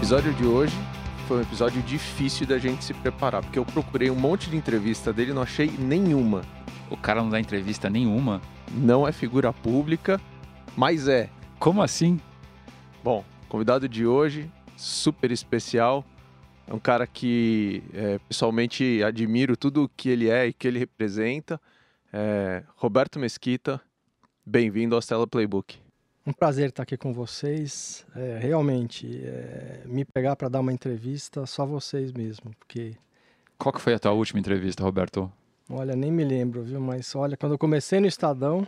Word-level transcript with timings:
episódio 0.00 0.32
de 0.32 0.46
hoje 0.46 0.74
foi 1.28 1.36
um 1.36 1.42
episódio 1.42 1.82
difícil 1.82 2.46
da 2.46 2.56
gente 2.56 2.82
se 2.82 2.94
preparar, 2.94 3.42
porque 3.42 3.58
eu 3.58 3.66
procurei 3.66 4.10
um 4.10 4.14
monte 4.16 4.48
de 4.48 4.56
entrevista 4.56 5.12
dele 5.12 5.30
e 5.30 5.34
não 5.34 5.42
achei 5.42 5.70
nenhuma. 5.78 6.40
O 6.90 6.96
cara 6.96 7.20
não 7.20 7.28
dá 7.28 7.38
entrevista 7.38 7.90
nenhuma? 7.90 8.40
Não 8.72 9.06
é 9.06 9.12
figura 9.12 9.52
pública, 9.52 10.18
mas 10.74 11.06
é. 11.06 11.28
Como 11.58 11.82
assim? 11.82 12.18
Bom, 13.04 13.22
convidado 13.46 13.86
de 13.86 14.06
hoje, 14.06 14.50
super 14.74 15.30
especial. 15.30 16.02
É 16.66 16.72
um 16.72 16.80
cara 16.80 17.06
que 17.06 17.82
é, 17.92 18.18
pessoalmente 18.26 19.02
admiro 19.04 19.54
tudo 19.54 19.84
o 19.84 19.88
que 19.88 20.08
ele 20.08 20.30
é 20.30 20.46
e 20.46 20.52
que 20.54 20.66
ele 20.66 20.78
representa. 20.78 21.60
É, 22.10 22.64
Roberto 22.74 23.18
Mesquita, 23.18 23.78
bem-vindo 24.46 24.94
ao 24.94 25.02
Stella 25.02 25.26
Playbook. 25.26 25.78
Um 26.30 26.32
prazer 26.32 26.68
estar 26.68 26.84
aqui 26.84 26.96
com 26.96 27.12
vocês. 27.12 28.06
É, 28.14 28.38
realmente, 28.40 29.20
é, 29.24 29.82
me 29.84 30.04
pegar 30.04 30.36
para 30.36 30.48
dar 30.48 30.60
uma 30.60 30.72
entrevista, 30.72 31.44
só 31.44 31.66
vocês 31.66 32.12
mesmo, 32.12 32.52
porque... 32.56 32.94
Qual 33.58 33.72
que 33.72 33.80
foi 33.80 33.94
a 33.94 33.98
tua 33.98 34.12
última 34.12 34.38
entrevista, 34.38 34.84
Roberto? 34.84 35.28
Olha, 35.68 35.96
nem 35.96 36.12
me 36.12 36.22
lembro, 36.22 36.62
viu? 36.62 36.80
Mas 36.80 37.16
olha, 37.16 37.36
quando 37.36 37.54
eu 37.54 37.58
comecei 37.58 37.98
no 37.98 38.06
Estadão, 38.06 38.64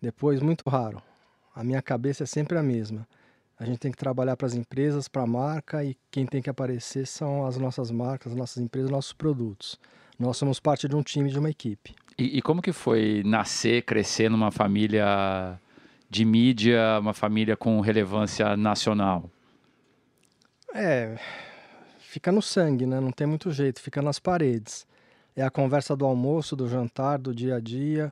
Depois, 0.00 0.40
muito 0.40 0.70
raro. 0.70 1.02
A 1.52 1.64
minha 1.64 1.82
cabeça 1.82 2.22
é 2.22 2.26
sempre 2.26 2.56
a 2.56 2.62
mesma 2.62 3.08
a 3.60 3.66
gente 3.66 3.78
tem 3.78 3.92
que 3.92 3.98
trabalhar 3.98 4.38
para 4.38 4.46
as 4.46 4.54
empresas, 4.54 5.06
para 5.06 5.22
a 5.22 5.26
marca 5.26 5.84
e 5.84 5.94
quem 6.10 6.24
tem 6.24 6.40
que 6.40 6.48
aparecer 6.48 7.06
são 7.06 7.44
as 7.44 7.58
nossas 7.58 7.90
marcas, 7.90 8.32
as 8.32 8.38
nossas 8.38 8.56
empresas, 8.56 8.90
nossos 8.90 9.12
produtos. 9.12 9.78
Nós 10.18 10.38
somos 10.38 10.58
parte 10.58 10.88
de 10.88 10.96
um 10.96 11.02
time, 11.02 11.30
de 11.30 11.38
uma 11.38 11.50
equipe. 11.50 11.94
E, 12.16 12.38
e 12.38 12.42
como 12.42 12.62
que 12.62 12.72
foi 12.72 13.22
nascer, 13.22 13.82
crescer 13.82 14.30
numa 14.30 14.50
família 14.50 15.60
de 16.08 16.24
mídia, 16.24 16.98
uma 17.00 17.12
família 17.12 17.54
com 17.54 17.78
relevância 17.80 18.56
nacional? 18.56 19.30
É, 20.74 21.18
fica 21.98 22.32
no 22.32 22.40
sangue, 22.40 22.86
né? 22.86 22.98
Não 22.98 23.12
tem 23.12 23.26
muito 23.26 23.52
jeito, 23.52 23.82
fica 23.82 24.00
nas 24.00 24.18
paredes. 24.18 24.86
É 25.36 25.42
a 25.42 25.50
conversa 25.50 25.94
do 25.94 26.06
almoço, 26.06 26.56
do 26.56 26.66
jantar, 26.66 27.18
do 27.18 27.34
dia 27.34 27.56
a 27.56 27.60
dia, 27.60 28.10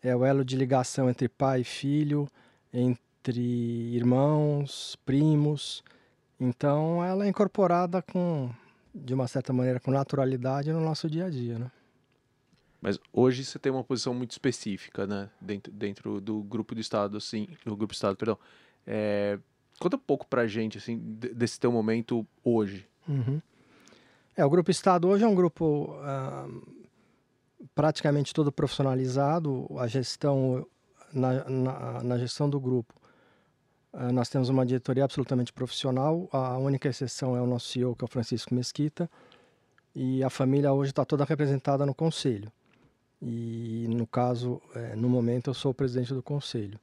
é 0.00 0.14
o 0.14 0.24
elo 0.24 0.44
de 0.44 0.56
ligação 0.56 1.10
entre 1.10 1.28
pai 1.28 1.62
e 1.62 1.64
filho, 1.64 2.28
entre 2.72 3.02
entre 3.24 3.40
irmãos, 3.40 4.98
primos. 5.06 5.82
Então 6.38 7.02
ela 7.02 7.24
é 7.24 7.28
incorporada 7.28 8.02
com, 8.02 8.50
de 8.94 9.14
uma 9.14 9.26
certa 9.26 9.50
maneira, 9.52 9.80
com 9.80 9.90
naturalidade 9.90 10.70
no 10.70 10.80
nosso 10.80 11.08
dia 11.08 11.24
a 11.24 11.30
dia, 11.30 11.58
né? 11.58 11.70
Mas 12.82 12.98
hoje 13.10 13.42
você 13.42 13.58
tem 13.58 13.72
uma 13.72 13.82
posição 13.82 14.12
muito 14.12 14.32
específica, 14.32 15.06
né? 15.06 15.30
Dentro, 15.40 15.72
dentro 15.72 16.20
do 16.20 16.42
grupo 16.42 16.74
do 16.74 16.82
Estado, 16.82 17.16
assim, 17.16 17.48
do 17.64 17.74
grupo 17.74 17.86
do 17.86 17.94
Estado, 17.94 18.14
perdão. 18.14 18.38
É, 18.86 19.38
conta 19.80 19.96
um 19.96 20.00
pouco 20.00 20.26
pra 20.26 20.46
gente, 20.46 20.76
assim, 20.76 20.98
desse 20.98 21.58
teu 21.58 21.72
momento 21.72 22.26
hoje. 22.44 22.86
Uhum. 23.08 23.40
É, 24.36 24.44
o 24.44 24.50
Grupo 24.50 24.70
Estado 24.70 25.08
hoje 25.08 25.24
é 25.24 25.26
um 25.26 25.34
grupo 25.34 25.94
uh, 25.94 26.62
praticamente 27.74 28.34
todo 28.34 28.52
profissionalizado. 28.52 29.66
A 29.78 29.86
gestão, 29.86 30.66
na, 31.10 31.48
na, 31.48 32.02
na, 32.02 32.18
gestão 32.18 32.50
do 32.50 32.60
grupo, 32.60 32.92
ah, 33.00 33.03
nós 34.12 34.28
temos 34.28 34.48
uma 34.48 34.66
diretoria 34.66 35.04
absolutamente 35.04 35.52
profissional. 35.52 36.28
A 36.32 36.58
única 36.58 36.88
exceção 36.88 37.36
é 37.36 37.40
o 37.40 37.46
nosso 37.46 37.68
CEO, 37.68 37.94
que 37.94 38.04
é 38.04 38.06
o 38.06 38.08
Francisco 38.08 38.54
Mesquita. 38.54 39.08
E 39.94 40.24
a 40.24 40.30
família 40.30 40.72
hoje 40.72 40.90
está 40.90 41.04
toda 41.04 41.24
representada 41.24 41.86
no 41.86 41.94
conselho. 41.94 42.50
E 43.22 43.86
no 43.88 44.06
caso, 44.06 44.60
é, 44.74 44.96
no 44.96 45.08
momento, 45.08 45.48
eu 45.48 45.54
sou 45.54 45.70
o 45.70 45.74
presidente 45.74 46.12
do 46.12 46.22
conselho. 46.22 46.78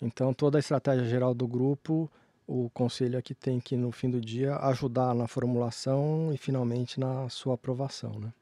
Então, 0.00 0.34
toda 0.34 0.58
a 0.58 0.60
estratégia 0.60 1.06
geral 1.06 1.32
do 1.32 1.48
grupo, 1.48 2.10
o 2.46 2.68
conselho 2.70 3.18
é 3.18 3.22
que 3.22 3.34
tem 3.34 3.58
que, 3.58 3.76
no 3.76 3.90
fim 3.90 4.10
do 4.10 4.20
dia, 4.20 4.56
ajudar 4.56 5.14
na 5.14 5.26
formulação 5.26 6.30
e, 6.32 6.36
finalmente, 6.36 7.00
na 7.00 7.28
sua 7.28 7.54
aprovação. 7.54 8.12
Né? 8.20 8.32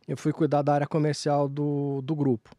eu 0.07 0.15
fui 0.15 0.31
cuidar 0.31 0.61
da 0.61 0.73
área 0.73 0.87
comercial 0.87 1.49
do, 1.49 2.01
do 2.01 2.15
grupo. 2.15 2.51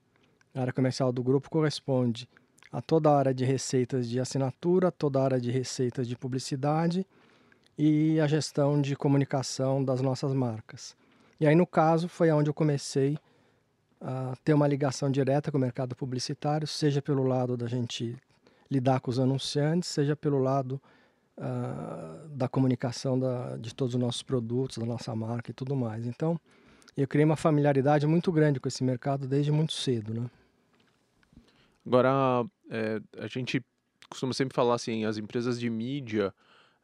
A 0.55 0.61
área 0.61 0.73
comercial 0.73 1.13
do 1.13 1.23
grupo 1.23 1.49
corresponde 1.49 2.29
a 2.73 2.83
toda 2.83 3.11
a 3.11 3.17
área 3.17 3.33
de 3.33 3.45
receitas 3.45 4.09
de 4.09 4.19
assinatura, 4.19 4.91
toda 4.91 5.21
a 5.21 5.25
área 5.25 5.41
de 5.41 5.51
receitas 5.51 6.09
de 6.09 6.17
publicidade 6.17 7.07
e 7.79 8.21
a 8.21 8.27
gestão 8.27 8.81
de 8.81 8.97
comunicação 8.97 9.85
das 9.85 10.01
nossas 10.01 10.33
marcas. 10.33 10.97
E 11.41 11.47
aí, 11.47 11.55
no 11.55 11.67
caso, 11.67 12.09
foi 12.09 12.31
onde 12.31 12.51
eu 12.51 12.55
comecei 12.55 13.19
a 14.01 14.35
ter 14.45 14.55
uma 14.55 14.67
ligação 14.67 15.11
direta 15.11 15.51
com 15.51 15.59
o 15.59 15.61
mercado 15.61 15.95
publicitário, 15.95 16.67
seja 16.67 17.01
pelo 17.01 17.25
lado 17.25 17.57
da 17.57 17.67
gente 17.67 18.17
lidar 18.71 19.01
com 19.01 19.11
os 19.11 19.19
anunciantes, 19.19 19.89
seja 19.89 20.17
pelo 20.17 20.39
lado 20.39 20.81
uh, 21.39 22.29
da 22.29 22.49
comunicação 22.49 23.19
da, 23.19 23.57
de 23.57 23.75
todos 23.75 23.95
os 23.95 24.01
nossos 24.01 24.23
produtos, 24.23 24.79
da 24.79 24.87
nossa 24.87 25.15
marca 25.15 25.51
e 25.51 25.55
tudo 25.55 25.75
mais. 25.75 26.07
Então, 26.07 26.39
eu 26.97 27.07
criei 27.09 27.25
uma 27.25 27.37
familiaridade 27.37 28.07
muito 28.07 28.31
grande 28.31 28.61
com 28.61 28.69
esse 28.69 28.85
mercado 28.85 29.27
desde 29.27 29.51
muito 29.51 29.73
cedo, 29.73 30.15
né? 30.15 30.31
Agora, 31.87 32.45
é, 32.71 33.01
a 33.19 33.27
gente 33.27 33.63
costuma 34.09 34.33
sempre 34.33 34.55
falar 34.55 34.75
assim, 34.75 35.05
as 35.05 35.19
empresas 35.19 35.59
de 35.59 35.69
mídia, 35.69 36.33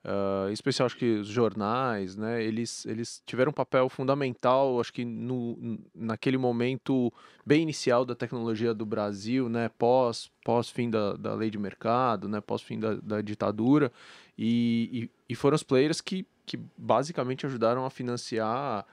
Uh, 0.03 0.49
em 0.49 0.53
especial 0.55 0.87
acho 0.87 0.97
que 0.97 1.19
os 1.19 1.29
jornais, 1.29 2.17
né, 2.17 2.43
eles, 2.43 2.87
eles 2.87 3.23
tiveram 3.27 3.51
um 3.51 3.55
papel 3.55 3.87
fundamental, 3.91 4.81
acho 4.81 4.91
que 4.95 5.05
no, 5.05 5.79
naquele 5.95 6.39
momento 6.39 7.13
bem 7.45 7.61
inicial 7.61 8.07
da 8.07 8.15
tecnologia 8.15 8.73
do 8.73 8.87
Brasil, 8.87 9.47
né, 9.47 9.71
pós, 9.77 10.31
pós 10.43 10.71
fim 10.71 10.89
da, 10.89 11.13
da 11.13 11.35
lei 11.35 11.51
de 11.51 11.59
mercado, 11.59 12.31
né, 12.31 12.41
pós 12.41 12.63
fim 12.63 12.81
da, 12.81 12.95
da 12.95 13.21
ditadura, 13.21 13.93
e, 14.39 15.11
e, 15.29 15.33
e, 15.33 15.35
foram 15.35 15.55
os 15.55 15.63
players 15.63 16.01
que, 16.01 16.27
que 16.47 16.59
basicamente 16.79 17.45
ajudaram 17.45 17.85
a 17.85 17.91
financiar 17.91 18.87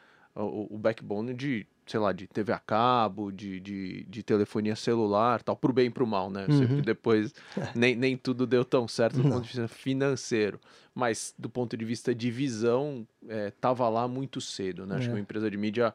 o, 0.44 0.76
o 0.76 0.78
backbone 0.78 1.34
de 1.34 1.68
sei 1.88 2.00
lá, 2.00 2.12
de 2.12 2.28
TV 2.28 2.52
a 2.52 2.60
cabo, 2.60 3.32
de, 3.32 3.60
de, 3.62 4.04
de 4.10 4.22
telefonia 4.22 4.76
celular, 4.76 5.42
tal, 5.42 5.56
pro 5.56 5.72
bem 5.72 5.88
e 5.88 5.90
pro 5.90 6.06
mal, 6.06 6.30
né? 6.30 6.46
Uhum. 6.50 6.58
Sempre 6.58 6.82
depois 6.82 7.34
nem, 7.74 7.96
nem 7.96 8.18
tudo 8.18 8.46
deu 8.46 8.66
tão 8.66 8.88
certo 8.88 9.16
do 9.16 9.24
Não. 9.24 9.32
ponto 9.32 9.44
de 9.44 9.48
vista 9.48 9.68
financeiro, 9.70 10.60
mas 10.94 11.34
do 11.40 11.50
ponto 11.50 11.78
de 11.78 11.86
vista 11.86 12.14
de 12.14 12.30
visão, 12.30 13.08
é, 13.28 13.52
tava 13.52 13.88
lá 13.88 14.08
muito 14.08 14.42
cedo, 14.42 14.86
né? 14.86 14.96
É. 14.96 14.98
Acho 14.98 15.08
que 15.08 15.14
uma 15.14 15.20
empresa 15.20 15.50
de 15.50 15.58
mídia 15.58 15.94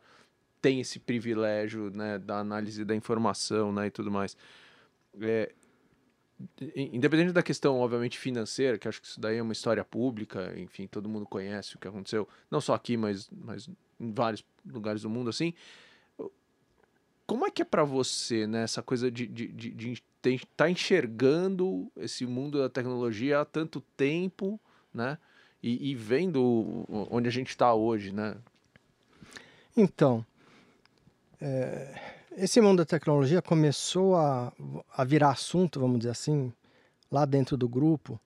tem 0.63 0.81
esse 0.81 0.99
privilégio, 0.99 1.91
né, 1.91 2.19
da 2.19 2.39
análise 2.39 2.85
da 2.85 2.95
informação, 2.95 3.73
né, 3.73 3.89
e 3.89 3.91
tudo 3.91 4.11
mais. 4.11 4.37
É, 5.21 5.53
independente 6.75 7.33
da 7.33 7.43
questão, 7.43 7.79
obviamente, 7.79 8.19
financeira, 8.19 8.79
que 8.79 8.89
acho 8.89 9.01
que 9.01 9.07
isso 9.07 9.21
daí 9.21 9.39
é 9.39 9.43
uma 9.43 9.53
história 9.53 9.85
pública, 9.85 10.53
enfim, 10.59 10.87
todo 10.87 11.09
mundo 11.09 11.27
conhece 11.27 11.77
o 11.77 11.79
que 11.79 11.89
aconteceu, 11.89 12.29
não 12.51 12.61
só 12.61 12.75
aqui, 12.75 12.97
mas, 12.97 13.31
mas 13.31 13.69
em 13.99 14.13
vários 14.13 14.45
lugares 14.65 15.03
do 15.03 15.11
mundo, 15.11 15.31
assim, 15.31 15.55
como 17.27 17.47
é 17.47 17.51
que 17.51 17.63
é 17.63 17.65
para 17.65 17.85
você, 17.85 18.47
né, 18.47 18.63
essa 18.63 18.83
coisa 18.83 19.11
de 19.11 19.25
estar 19.25 19.35
de, 19.35 19.71
de, 19.71 20.03
de, 20.21 20.47
tá 20.57 20.69
enxergando 20.69 21.91
esse 21.97 22.27
mundo 22.27 22.59
da 22.59 22.69
tecnologia 22.69 23.41
há 23.41 23.45
tanto 23.45 23.81
tempo, 23.97 24.61
né? 24.93 25.19
E, 25.63 25.91
e 25.91 25.95
vendo 25.95 26.85
onde 27.11 27.29
a 27.29 27.33
gente 27.33 27.49
está 27.49 27.73
hoje, 27.73 28.13
né? 28.13 28.37
Então, 29.77 30.25
é, 31.41 32.22
esse 32.37 32.61
mundo 32.61 32.79
da 32.79 32.85
tecnologia 32.85 33.43
começou 33.43 34.17
a, 34.17 34.53
a 34.97 35.05
virar 35.05 35.31
assunto, 35.31 35.81
vamos 35.81 35.99
dizer 35.99 36.11
assim, 36.11 36.53
lá 37.11 37.25
dentro 37.25 37.57
do 37.57 37.69
grupo, 37.69 38.19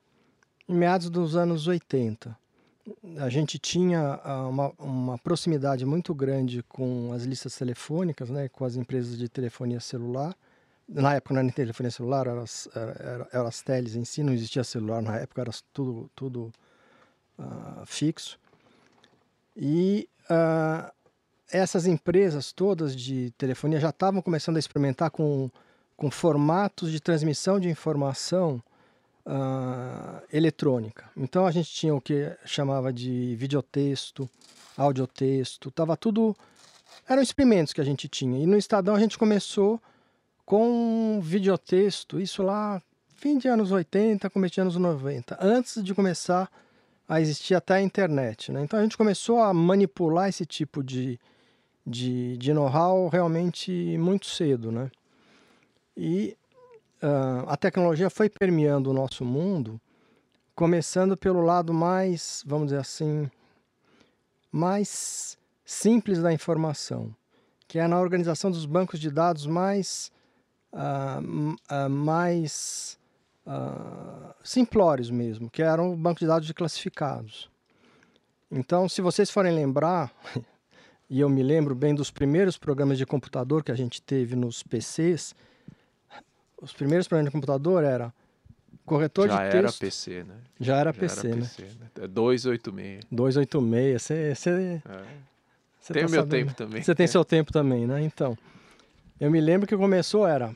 em 0.68 0.74
meados 0.74 1.10
dos 1.10 1.36
anos 1.36 1.66
80 1.66 2.36
a 3.18 3.28
gente 3.28 3.58
tinha 3.58 4.20
ah, 4.22 4.46
uma, 4.48 4.72
uma, 4.78 5.18
proximidade 5.18 5.84
muito 5.84 6.14
grande 6.14 6.62
com 6.62 7.12
as 7.12 7.24
listas 7.24 7.56
telefônicas, 7.56 8.30
né, 8.30 8.48
com 8.48 8.64
as 8.64 8.76
empresas 8.76 9.18
de 9.18 9.28
telefonia 9.28 9.80
celular. 9.80 10.36
Na 10.88 11.14
época 11.14 11.34
não 11.34 11.40
era 11.40 11.50
telefonia 11.50 11.90
celular, 11.90 12.28
eram 12.28 12.42
as, 12.42 12.68
era, 12.74 13.28
era 13.32 13.48
as 13.48 13.60
teles 13.60 13.96
em 13.96 14.04
si, 14.04 14.22
não 14.22 14.32
existia 14.32 14.62
celular 14.62 15.02
na 15.02 15.16
época, 15.16 15.40
era 15.40 15.50
tudo, 15.72 16.08
tudo 16.14 16.52
uh, 17.38 17.84
fixo. 17.84 18.38
E 19.56 20.08
uh, 20.30 20.92
essas 21.50 21.86
empresas 21.86 22.52
todas 22.52 22.94
de 22.94 23.30
telefonia 23.38 23.80
já 23.80 23.90
estavam 23.90 24.20
começando 24.20 24.56
a 24.56 24.60
experimentar 24.60 25.10
com, 25.10 25.50
com 25.96 26.10
formatos 26.10 26.90
de 26.90 27.00
transmissão 27.00 27.60
de 27.60 27.68
informação 27.68 28.62
uh, 29.26 30.22
eletrônica. 30.32 31.08
Então 31.16 31.46
a 31.46 31.50
gente 31.50 31.70
tinha 31.70 31.94
o 31.94 32.00
que 32.00 32.30
chamava 32.44 32.92
de 32.92 33.34
videotexto, 33.36 34.28
audiotexto, 34.76 35.70
tava 35.70 35.96
tudo 35.96 36.36
eram 37.08 37.22
experimentos 37.22 37.72
que 37.72 37.80
a 37.80 37.84
gente 37.84 38.08
tinha. 38.08 38.42
E 38.42 38.46
no 38.46 38.56
Estadão 38.56 38.94
a 38.94 39.00
gente 39.00 39.18
começou 39.18 39.80
com 40.44 41.20
videotexto, 41.22 42.20
isso 42.20 42.42
lá 42.42 42.80
fim 43.16 43.38
de 43.38 43.48
anos 43.48 43.72
80, 43.72 44.28
começo 44.30 44.54
de 44.54 44.60
anos 44.60 44.76
90, 44.76 45.38
antes 45.40 45.82
de 45.82 45.94
começar 45.94 46.50
a 47.08 47.20
existir 47.20 47.54
até 47.54 47.74
a 47.74 47.82
internet. 47.82 48.52
Né? 48.52 48.62
Então 48.62 48.78
a 48.78 48.82
gente 48.82 48.96
começou 48.96 49.40
a 49.40 49.52
manipular 49.54 50.28
esse 50.28 50.44
tipo 50.44 50.82
de, 50.82 51.18
de, 51.86 52.36
de 52.36 52.52
know-how 52.52 53.08
realmente 53.08 53.70
muito 53.98 54.26
cedo. 54.26 54.72
Né? 54.72 54.90
E 55.96 56.36
uh, 57.02 57.48
a 57.48 57.56
tecnologia 57.56 58.10
foi 58.10 58.28
permeando 58.28 58.90
o 58.90 58.92
nosso 58.92 59.24
mundo, 59.24 59.80
começando 60.54 61.16
pelo 61.16 61.40
lado 61.40 61.72
mais, 61.72 62.42
vamos 62.44 62.66
dizer 62.66 62.80
assim, 62.80 63.30
mais 64.50 65.38
simples 65.64 66.20
da 66.20 66.32
informação, 66.32 67.14
que 67.68 67.78
é 67.78 67.86
na 67.86 68.00
organização 68.00 68.50
dos 68.50 68.66
bancos 68.66 68.98
de 68.98 69.10
dados 69.10 69.46
mais, 69.46 70.10
uh, 70.72 71.54
uh, 71.70 71.90
mais 71.90 72.98
simplórios 74.42 75.08
mesmo, 75.08 75.48
que 75.48 75.62
eram 75.62 75.92
o 75.92 75.96
banco 75.96 76.18
de 76.18 76.26
dados 76.26 76.48
de 76.48 76.52
classificados. 76.52 77.48
Então, 78.50 78.88
se 78.88 79.00
vocês 79.00 79.30
forem 79.30 79.54
lembrar, 79.54 80.12
e 81.08 81.20
eu 81.20 81.28
me 81.28 81.42
lembro 81.42 81.74
bem 81.74 81.94
dos 81.94 82.10
primeiros 82.10 82.58
programas 82.58 82.98
de 82.98 83.06
computador 83.06 83.62
que 83.62 83.70
a 83.70 83.76
gente 83.76 84.02
teve 84.02 84.34
nos 84.34 84.62
PCs, 84.62 85.34
os 86.60 86.72
primeiros 86.72 87.06
programas 87.06 87.30
de 87.30 87.32
computador 87.32 87.84
era 87.84 88.12
corretor 88.84 89.28
Já 89.28 89.44
de 89.44 89.50
texto. 89.50 89.52
Já 89.52 89.58
era 89.58 89.72
PC, 89.72 90.24
né? 90.24 90.34
Já 90.58 90.76
era 90.76 90.92
Já 90.92 91.00
PC, 91.00 91.26
era 91.26 91.36
né? 91.36 91.42
PC, 91.42 91.62
né? 91.62 92.08
286. 92.08 93.04
286, 93.10 94.02
você... 94.02 94.34
você 94.34 94.50
é. 94.50 94.82
tem 95.92 96.02
tá 96.02 96.08
o 96.08 96.10
meu 96.10 96.20
sabendo, 96.20 96.28
tempo 96.28 96.54
também. 96.54 96.82
Você 96.82 96.94
tem 96.94 97.06
seu 97.06 97.24
tempo 97.24 97.52
também, 97.52 97.86
né? 97.86 98.02
Então, 98.02 98.36
eu 99.20 99.30
me 99.30 99.40
lembro 99.40 99.66
que 99.66 99.76
começou, 99.76 100.26
era 100.26 100.54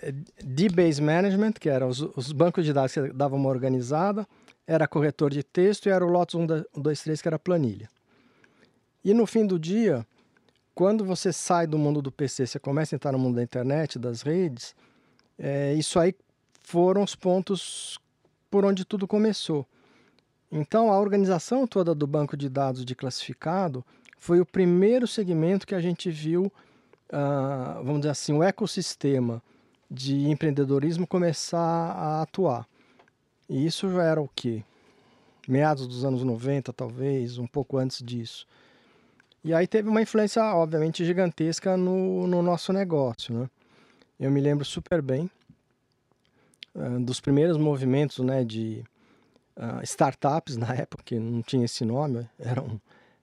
é, 0.00 0.12
D-Base 0.42 1.00
Management, 1.00 1.52
que 1.52 1.68
era 1.68 1.86
os, 1.86 2.00
os, 2.00 2.32
bancos 2.32 2.64
de 2.64 2.72
dados 2.72 2.92
que 2.92 3.12
davam 3.12 3.38
uma 3.38 3.48
organizada, 3.48 4.26
era 4.66 4.88
corretor 4.88 5.30
de 5.30 5.42
texto 5.42 5.86
e 5.86 5.90
era 5.90 6.04
o 6.04 6.08
Lotus 6.08 6.34
1, 6.34 6.46
2, 6.76 7.02
3, 7.02 7.22
que 7.22 7.28
era 7.28 7.38
planilha. 7.38 7.88
E 9.04 9.12
no 9.12 9.26
fim 9.26 9.46
do 9.46 9.58
dia, 9.58 10.06
quando 10.74 11.04
você 11.04 11.32
sai 11.32 11.66
do 11.66 11.78
mundo 11.78 12.00
do 12.00 12.12
PC, 12.12 12.46
você 12.46 12.58
começa 12.58 12.94
a 12.94 12.96
entrar 12.96 13.12
no 13.12 13.18
mundo 13.18 13.36
da 13.36 13.42
internet, 13.42 13.98
das 13.98 14.22
redes, 14.22 14.74
é, 15.38 15.74
isso 15.74 15.98
aí 15.98 16.14
foram 16.62 17.02
os 17.02 17.14
pontos 17.14 17.98
por 18.50 18.64
onde 18.64 18.84
tudo 18.84 19.06
começou. 19.06 19.66
Então, 20.50 20.92
a 20.92 21.00
organização 21.00 21.66
toda 21.66 21.94
do 21.94 22.06
banco 22.06 22.36
de 22.36 22.48
dados 22.48 22.84
de 22.84 22.94
classificado 22.94 23.84
foi 24.18 24.38
o 24.40 24.46
primeiro 24.46 25.06
segmento 25.06 25.66
que 25.66 25.74
a 25.74 25.80
gente 25.80 26.10
viu, 26.10 26.52
uh, 27.10 27.82
vamos 27.82 28.00
dizer 28.00 28.10
assim, 28.10 28.32
o 28.34 28.42
ecossistema 28.42 29.42
de 29.90 30.28
empreendedorismo 30.28 31.06
começar 31.06 31.58
a 31.58 32.22
atuar. 32.22 32.66
E 33.48 33.66
isso 33.66 33.90
já 33.90 34.02
era 34.04 34.20
o 34.20 34.28
quê? 34.28 34.62
Meados 35.48 35.86
dos 35.86 36.04
anos 36.04 36.22
90, 36.22 36.72
talvez, 36.72 37.38
um 37.38 37.46
pouco 37.46 37.78
antes 37.78 38.02
disso. 38.02 38.46
E 39.44 39.52
aí 39.52 39.66
teve 39.66 39.88
uma 39.88 40.00
influência, 40.00 40.42
obviamente, 40.54 41.04
gigantesca 41.04 41.76
no, 41.76 42.26
no 42.28 42.42
nosso 42.42 42.72
negócio, 42.72 43.34
né? 43.34 43.50
Eu 44.18 44.30
me 44.30 44.40
lembro 44.40 44.64
super 44.64 45.02
bem 45.02 45.28
uh, 46.76 47.00
dos 47.00 47.20
primeiros 47.20 47.56
movimentos, 47.56 48.20
né, 48.20 48.44
de 48.44 48.84
uh, 49.56 49.82
startups 49.82 50.56
na 50.56 50.72
época, 50.76 51.02
que 51.04 51.18
não 51.18 51.42
tinha 51.42 51.64
esse 51.64 51.84
nome, 51.84 52.28
eram, 52.38 52.80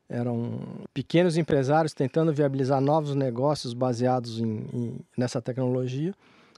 eram 0.09 0.59
pequenos 0.93 1.37
empresários 1.37 1.93
tentando 1.93 2.33
viabilizar 2.33 2.81
novos 2.81 3.15
negócios 3.15 3.73
baseados 3.73 4.41
em, 4.41 4.65
em, 4.73 4.99
nessa 5.17 5.41
tecnologia 5.41 6.13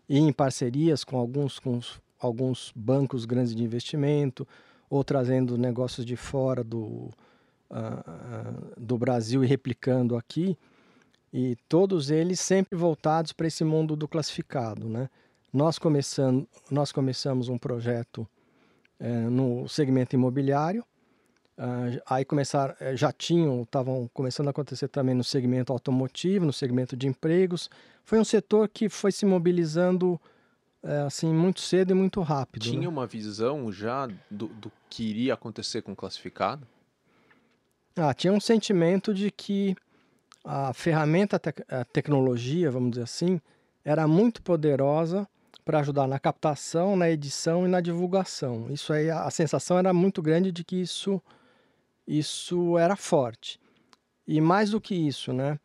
e 0.10 0.18
em 0.18 0.34
parcerias 0.34 1.04
com 1.04 1.18
alguns, 1.18 1.60
com 1.60 1.80
alguns 2.20 2.74
bancos 2.76 3.26
grandes 3.26 3.54
de 3.54 3.64
investimento 3.64 4.48
ou 4.90 5.04
trazendo 5.04 5.56
negócios 5.56 6.04
de 6.04 6.16
fora 6.16 6.64
do, 6.64 7.12
uh, 7.72 8.80
do 8.80 8.98
Brasil 8.98 9.44
e 9.44 9.48
replicando 9.48 10.16
aqui, 10.16 10.58
e 11.34 11.56
todos 11.68 12.12
eles 12.12 12.40
sempre 12.40 12.78
voltados 12.78 13.32
para 13.32 13.48
esse 13.48 13.64
mundo 13.64 13.96
do 13.96 14.08
classificado. 14.08 14.88
Né? 14.88 15.10
Nós, 15.52 15.80
começando, 15.80 16.48
nós 16.70 16.92
começamos 16.92 17.48
um 17.48 17.58
projeto 17.58 18.28
uh, 19.00 19.30
no 19.30 19.68
segmento 19.68 20.16
imobiliário, 20.16 20.84
uh, 21.58 22.02
aí 22.06 22.26
começaram, 22.26 22.76
eh, 22.80 22.96
já 22.96 23.12
tinham, 23.12 23.64
estavam 23.64 24.10
começando 24.14 24.48
a 24.48 24.52
acontecer 24.52 24.90
também 24.90 25.16
no 25.16 25.24
segmento 25.24 25.72
automotivo, 25.72 26.46
no 26.46 26.54
segmento 26.54 26.98
de 26.98 27.08
empregos. 27.08 27.70
Foi 28.04 28.20
um 28.20 28.26
setor 28.26 28.68
que 28.68 28.90
foi 28.90 29.12
se 29.12 29.26
mobilizando 29.26 30.20
é, 30.84 30.98
assim 31.02 31.32
muito 31.32 31.62
cedo 31.62 31.92
e 31.92 31.94
muito 31.94 32.22
rápido. 32.22 32.64
Tinha 32.64 32.82
né? 32.82 32.88
uma 32.88 33.06
visão 33.06 33.72
já 33.72 34.08
do, 34.30 34.48
do, 34.48 34.72
que 34.90 35.04
iria 35.04 35.36
acontecer 35.36 35.84
com 35.84 35.92
o 35.92 35.96
classificado? 35.96 36.68
Ah, 37.96 38.14
tinha 38.14 38.32
um 38.32 38.40
sentimento 38.40 39.14
de 39.14 39.30
que 39.30 39.76
a 40.46 40.74
ferramenta, 40.74 41.40
a 41.68 41.84
tecnologia, 41.86 42.72
vamos 42.72 42.92
dizer 42.92 43.04
assim, 43.04 43.40
era 43.84 44.08
muito 44.08 44.42
poderosa 44.42 45.28
para 45.66 45.80
ajudar 45.80 46.08
na 46.08 46.18
captação, 46.18 46.96
na 46.96 47.10
edição 47.10 47.66
e 47.66 47.70
na 47.70 47.82
divulgação. 47.82 48.68
Isso 48.70 48.94
aí, 48.94 49.10
a 49.10 49.30
sensação 49.30 49.78
era 49.78 49.94
muito 49.94 50.22
grande 50.22 50.52
de 50.52 50.64
que 50.64 50.78
isso, 50.78 51.22
isso 52.08 52.78
era 52.78 52.96
forte. 52.96 53.60
E 54.28 54.40
mais 54.40 54.72
do 54.72 54.80
que 54.80 54.96
isso, 54.96 55.34
né? 55.34 55.60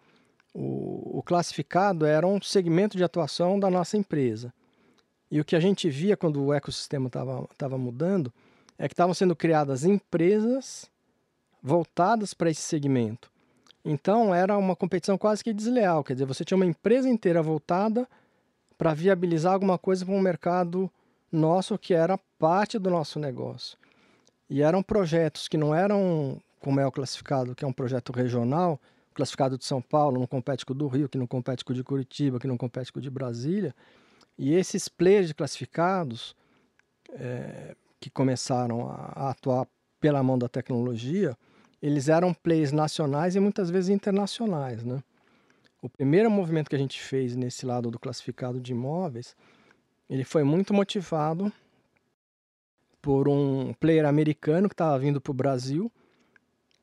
O, 0.52 1.18
o 1.18 1.22
classificado 1.22 2.04
era 2.04 2.26
um 2.26 2.40
segmento 2.42 2.96
de 2.96 3.04
atuação 3.04 3.60
da 3.60 3.70
nossa 3.70 3.96
empresa. 3.96 4.52
E 5.30 5.40
o 5.40 5.44
que 5.44 5.54
a 5.54 5.60
gente 5.60 5.88
via 5.88 6.16
quando 6.16 6.42
o 6.42 6.52
ecossistema 6.52 7.06
estava 7.06 7.78
mudando 7.78 8.32
é 8.78 8.88
que 8.88 8.94
estavam 8.94 9.14
sendo 9.14 9.34
criadas 9.36 9.84
empresas 9.84 10.90
voltadas 11.66 12.32
para 12.32 12.48
esse 12.48 12.62
segmento. 12.62 13.28
Então 13.84 14.32
era 14.32 14.56
uma 14.56 14.76
competição 14.76 15.18
quase 15.18 15.42
que 15.42 15.52
desleal, 15.52 16.04
quer 16.04 16.12
dizer, 16.12 16.24
você 16.24 16.44
tinha 16.44 16.56
uma 16.56 16.64
empresa 16.64 17.08
inteira 17.08 17.42
voltada 17.42 18.08
para 18.78 18.94
viabilizar 18.94 19.52
alguma 19.52 19.76
coisa 19.76 20.04
para 20.04 20.14
um 20.14 20.20
mercado 20.20 20.90
nosso 21.30 21.76
que 21.76 21.92
era 21.92 22.16
parte 22.38 22.78
do 22.78 22.88
nosso 22.88 23.18
negócio. 23.18 23.76
E 24.48 24.62
eram 24.62 24.80
projetos 24.80 25.48
que 25.48 25.56
não 25.56 25.74
eram 25.74 26.40
como 26.60 26.78
é 26.78 26.86
o 26.86 26.92
classificado, 26.92 27.54
que 27.54 27.64
é 27.64 27.68
um 27.68 27.72
projeto 27.72 28.12
regional, 28.12 28.80
classificado 29.12 29.58
de 29.58 29.64
São 29.64 29.82
Paulo 29.82 30.20
não 30.20 30.26
compete 30.26 30.64
com 30.64 30.72
o 30.72 30.76
do 30.76 30.86
Rio, 30.86 31.08
que 31.08 31.18
não 31.18 31.26
compete 31.26 31.64
com 31.64 31.72
o 31.72 31.74
de 31.76 31.82
Curitiba, 31.82 32.38
que 32.38 32.46
não 32.46 32.56
compete 32.56 32.92
com 32.92 32.98
o 32.98 33.02
de 33.02 33.10
Brasília. 33.10 33.74
E 34.38 34.54
esses 34.54 34.88
players 34.88 35.32
classificados 35.32 36.36
é, 37.12 37.74
que 37.98 38.10
começaram 38.10 38.88
a, 38.88 39.12
a 39.14 39.30
atuar 39.30 39.66
pela 40.00 40.22
mão 40.22 40.38
da 40.38 40.48
tecnologia, 40.48 41.36
eles 41.82 42.08
eram 42.08 42.32
plays 42.32 42.72
nacionais 42.72 43.36
e 43.36 43.40
muitas 43.40 43.70
vezes 43.70 43.90
internacionais, 43.90 44.82
né? 44.84 45.02
O 45.82 45.88
primeiro 45.88 46.30
movimento 46.30 46.68
que 46.68 46.76
a 46.76 46.78
gente 46.78 47.00
fez 47.00 47.36
nesse 47.36 47.66
lado 47.66 47.90
do 47.90 47.98
classificado 47.98 48.60
de 48.60 48.72
imóveis, 48.72 49.36
ele 50.08 50.24
foi 50.24 50.42
muito 50.42 50.72
motivado 50.72 51.52
por 53.00 53.28
um 53.28 53.72
player 53.74 54.04
americano 54.06 54.68
que 54.68 54.74
estava 54.74 54.98
vindo 54.98 55.20
para 55.20 55.30
o 55.30 55.34
Brasil 55.34 55.92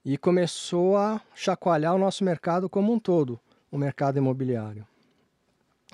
e 0.05 0.17
começou 0.17 0.95
a 0.95 1.21
chacoalhar 1.33 1.95
o 1.95 1.97
nosso 1.97 2.23
mercado 2.23 2.69
como 2.69 2.93
um 2.93 2.99
todo. 2.99 3.39
o 3.71 3.77
mercado 3.77 4.17
imobiliário. 4.17 4.87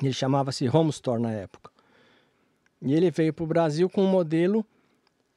Ele 0.02 0.12
chamava-se 0.12 0.68
Home 0.68 0.90
Store 0.90 1.22
na 1.22 1.32
época. 1.32 1.72
E 2.82 2.94
ele 2.94 3.10
veio 3.10 3.34
para 3.34 3.44
o 3.44 3.48
Brasil 3.48 3.90
com 3.90 4.04
um 4.04 4.10
modelo 4.10 4.66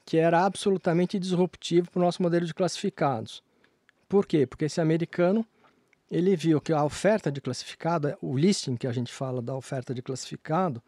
que 0.05 0.19
era 0.19 0.45
absolutamente 0.45 1.21
disruptivo 1.21 1.89
para 1.91 2.01
o 2.01 2.03
nosso 2.03 2.21
modelo 2.21 2.45
de 2.45 2.53
classificados. 2.53 3.43
Por 4.13 4.27
quê? 4.27 4.47
Porque 4.47 4.67
esse 4.67 4.79
americano 4.79 5.43
ele 6.11 6.37
viu 6.37 6.61
que 6.61 6.71
a 6.71 6.85
oferta 6.85 7.33
de 7.33 7.41
classificado, 7.41 8.15
o 8.21 8.37
listing 8.37 8.77
que 8.77 8.87
a 8.87 8.93
gente 8.93 9.11
fala 9.11 9.41
da 9.41 9.57
oferta 9.57 9.95
de 9.95 10.03
classificado, 10.03 10.83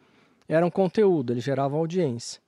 era 0.47 0.63
um 0.63 0.69
conteúdo, 0.69 1.33
ele 1.33 1.39
gerava 1.39 1.75
audiência. 1.75 2.39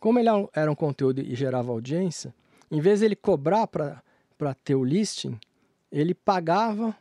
Como 0.00 0.18
ele 0.18 0.30
era 0.54 0.72
um 0.72 0.74
conteúdo 0.74 1.20
e 1.20 1.34
gerava 1.34 1.70
audiência, 1.70 2.34
em 2.70 2.80
vez 2.80 3.00
de 3.00 3.04
ele 3.04 3.16
cobrar 3.16 3.66
para 3.66 4.02
ter 4.64 4.74
o 4.74 4.82
listing, 4.82 5.38
ele 5.92 6.14
pagava 6.14 6.96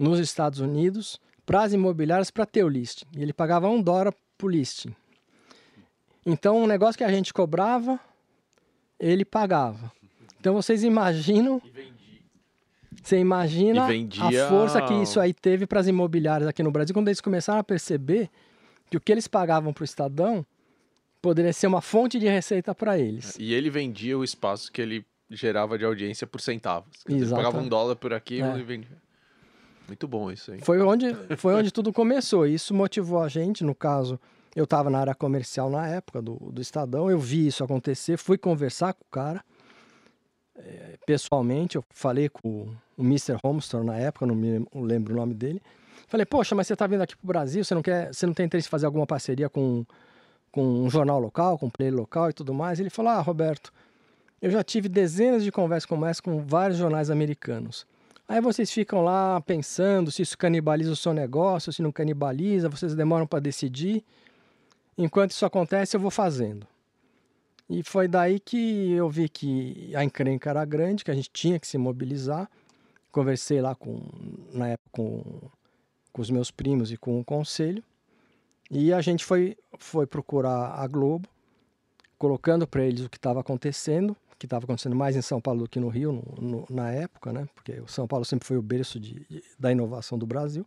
nos 0.00 0.18
Estados 0.18 0.58
Unidos 0.58 1.20
para 1.46 1.62
as 1.62 1.72
imobiliárias 1.72 2.32
para 2.32 2.44
ter 2.44 2.64
o 2.64 2.68
listing. 2.68 3.06
E 3.16 3.22
ele 3.22 3.32
pagava 3.32 3.68
um 3.68 3.80
dólar 3.80 4.12
por 4.36 4.52
listing. 4.52 4.92
Então, 6.26 6.64
um 6.64 6.66
negócio 6.66 6.98
que 6.98 7.04
a 7.04 7.12
gente 7.12 7.32
cobrava, 7.32 8.00
ele 8.98 9.24
pagava. 9.24 9.92
Então, 10.40 10.52
vocês 10.52 10.82
imaginam 10.82 11.62
você 13.06 13.18
imagina 13.18 13.86
vendia... 13.86 14.46
a 14.46 14.48
força 14.48 14.82
que 14.82 14.94
isso 14.94 15.20
aí 15.20 15.32
teve 15.32 15.64
para 15.64 15.78
as 15.78 15.86
imobiliárias 15.86 16.48
aqui 16.48 16.60
no 16.60 16.72
Brasil, 16.72 16.92
quando 16.92 17.06
eles 17.06 17.20
começaram 17.20 17.60
a 17.60 17.64
perceber 17.64 18.28
que 18.90 18.96
o 18.96 19.00
que 19.00 19.12
eles 19.12 19.28
pagavam 19.28 19.72
para 19.72 19.82
o 19.82 19.84
Estadão 19.84 20.44
poderia 21.22 21.52
ser 21.52 21.68
uma 21.68 21.80
fonte 21.80 22.18
de 22.18 22.26
receita 22.26 22.74
para 22.74 22.98
eles. 22.98 23.36
E 23.38 23.54
ele 23.54 23.70
vendia 23.70 24.18
o 24.18 24.24
espaço 24.24 24.72
que 24.72 24.82
ele 24.82 25.06
gerava 25.30 25.78
de 25.78 25.84
audiência 25.84 26.26
por 26.26 26.40
centavos. 26.40 27.04
Ele 27.08 27.24
pagava 27.28 27.58
um 27.58 27.68
dólar 27.68 27.94
por 27.94 28.12
aqui 28.12 28.42
é. 28.42 28.58
e 28.58 28.62
vendia. 28.64 28.96
Muito 29.86 30.08
bom 30.08 30.28
isso 30.32 30.50
aí. 30.50 30.60
Foi 30.60 30.80
onde, 30.80 31.14
foi 31.38 31.54
onde 31.54 31.70
tudo 31.70 31.92
começou. 31.92 32.44
Isso 32.44 32.74
motivou 32.74 33.22
a 33.22 33.28
gente, 33.28 33.62
no 33.62 33.74
caso, 33.74 34.18
eu 34.56 34.64
estava 34.64 34.90
na 34.90 34.98
área 34.98 35.14
comercial 35.14 35.70
na 35.70 35.86
época 35.86 36.20
do, 36.20 36.34
do 36.50 36.60
Estadão, 36.60 37.08
eu 37.08 37.20
vi 37.20 37.46
isso 37.46 37.62
acontecer, 37.62 38.16
fui 38.16 38.36
conversar 38.36 38.94
com 38.94 39.04
o 39.04 39.10
cara 39.12 39.44
é, 40.56 40.96
pessoalmente, 41.06 41.76
eu 41.76 41.84
falei 41.90 42.28
com 42.28 42.74
o 42.96 43.02
Mr. 43.02 43.36
Homestore 43.42 43.84
na 43.84 43.96
época, 43.96 44.26
não 44.26 44.34
me 44.34 44.66
lembro 44.74 45.14
o 45.14 45.16
nome 45.16 45.34
dele. 45.34 45.60
Falei, 46.08 46.24
poxa, 46.24 46.54
mas 46.54 46.66
você 46.66 46.72
está 46.72 46.86
vindo 46.86 47.02
aqui 47.02 47.16
para 47.16 47.24
o 47.24 47.26
Brasil, 47.26 47.64
você 47.64 47.74
não 47.74 47.82
quer, 47.82 48.14
você 48.14 48.26
não 48.26 48.34
tem 48.34 48.46
interesse 48.46 48.68
em 48.68 48.70
fazer 48.70 48.86
alguma 48.86 49.06
parceria 49.06 49.48
com, 49.48 49.84
com 50.52 50.62
um 50.62 50.88
jornal 50.88 51.18
local, 51.18 51.58
com 51.58 51.66
um 51.66 51.70
player 51.70 51.94
local 51.94 52.30
e 52.30 52.32
tudo 52.32 52.54
mais? 52.54 52.78
Ele 52.78 52.90
falou, 52.90 53.12
ah, 53.12 53.20
Roberto, 53.20 53.72
eu 54.40 54.50
já 54.50 54.62
tive 54.62 54.88
dezenas 54.88 55.42
de 55.42 55.50
conversas 55.50 55.86
como 55.86 56.06
essa 56.06 56.22
com 56.22 56.44
vários 56.44 56.78
jornais 56.78 57.10
americanos. 57.10 57.86
Aí 58.28 58.40
vocês 58.40 58.70
ficam 58.72 59.02
lá 59.02 59.40
pensando 59.40 60.10
se 60.10 60.22
isso 60.22 60.36
canibaliza 60.36 60.90
o 60.90 60.96
seu 60.96 61.12
negócio, 61.12 61.72
se 61.72 61.82
não 61.82 61.92
canibaliza, 61.92 62.68
vocês 62.68 62.94
demoram 62.94 63.26
para 63.26 63.38
decidir. 63.38 64.04
Enquanto 64.98 65.30
isso 65.30 65.46
acontece, 65.46 65.96
eu 65.96 66.00
vou 66.00 66.10
fazendo. 66.10 66.66
E 67.68 67.82
foi 67.82 68.06
daí 68.06 68.38
que 68.38 68.92
eu 68.92 69.08
vi 69.08 69.28
que 69.28 69.94
a 69.94 70.04
encrenca 70.04 70.50
era 70.50 70.64
grande, 70.64 71.04
que 71.04 71.10
a 71.10 71.14
gente 71.14 71.30
tinha 71.30 71.58
que 71.58 71.66
se 71.66 71.76
mobilizar. 71.76 72.48
Conversei 73.16 73.62
lá 73.62 73.74
com, 73.74 73.98
na 74.52 74.68
época 74.68 74.90
com, 74.92 75.22
com 76.12 76.20
os 76.20 76.28
meus 76.28 76.50
primos 76.50 76.92
e 76.92 76.98
com 76.98 77.18
o 77.18 77.24
conselho. 77.24 77.82
E 78.70 78.92
a 78.92 79.00
gente 79.00 79.24
foi, 79.24 79.56
foi 79.78 80.06
procurar 80.06 80.74
a 80.74 80.86
Globo, 80.86 81.26
colocando 82.18 82.66
para 82.66 82.84
eles 82.84 83.06
o 83.06 83.08
que 83.08 83.16
estava 83.16 83.40
acontecendo, 83.40 84.14
que 84.38 84.44
estava 84.44 84.66
acontecendo 84.66 84.94
mais 84.94 85.16
em 85.16 85.22
São 85.22 85.40
Paulo 85.40 85.60
do 85.60 85.66
que 85.70 85.80
no 85.80 85.88
Rio 85.88 86.12
no, 86.12 86.46
no, 86.46 86.66
na 86.68 86.92
época, 86.92 87.32
né? 87.32 87.48
Porque 87.54 87.80
o 87.80 87.88
São 87.88 88.06
Paulo 88.06 88.22
sempre 88.22 88.46
foi 88.46 88.58
o 88.58 88.62
berço 88.62 89.00
de, 89.00 89.14
de, 89.30 89.42
da 89.58 89.72
inovação 89.72 90.18
do 90.18 90.26
Brasil. 90.26 90.66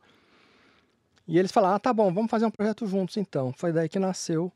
E 1.27 1.37
eles 1.37 1.51
falaram: 1.51 1.75
ah, 1.75 1.79
tá 1.79 1.93
bom, 1.93 2.11
vamos 2.11 2.31
fazer 2.31 2.47
um 2.47 2.51
projeto 2.51 2.87
juntos 2.87 3.15
então. 3.15 3.53
Foi 3.53 3.71
daí 3.71 3.87
que 3.87 3.99
nasceu 3.99 4.51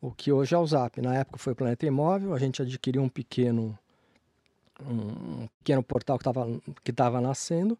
o 0.00 0.10
que 0.10 0.32
hoje 0.32 0.56
é 0.56 0.58
o 0.58 0.66
Zap. 0.66 1.00
Na 1.00 1.14
época 1.14 1.38
foi 1.38 1.52
o 1.52 1.56
Planeta 1.56 1.86
Imóvel, 1.86 2.34
a 2.34 2.38
gente 2.40 2.60
adquiriu 2.60 3.00
um 3.00 3.08
pequeno, 3.08 3.78
um 4.80 5.46
pequeno 5.58 5.82
portal 5.82 6.18
que 6.18 6.22
estava 6.28 6.60
que 6.82 6.92
tava 6.92 7.20
nascendo 7.20 7.78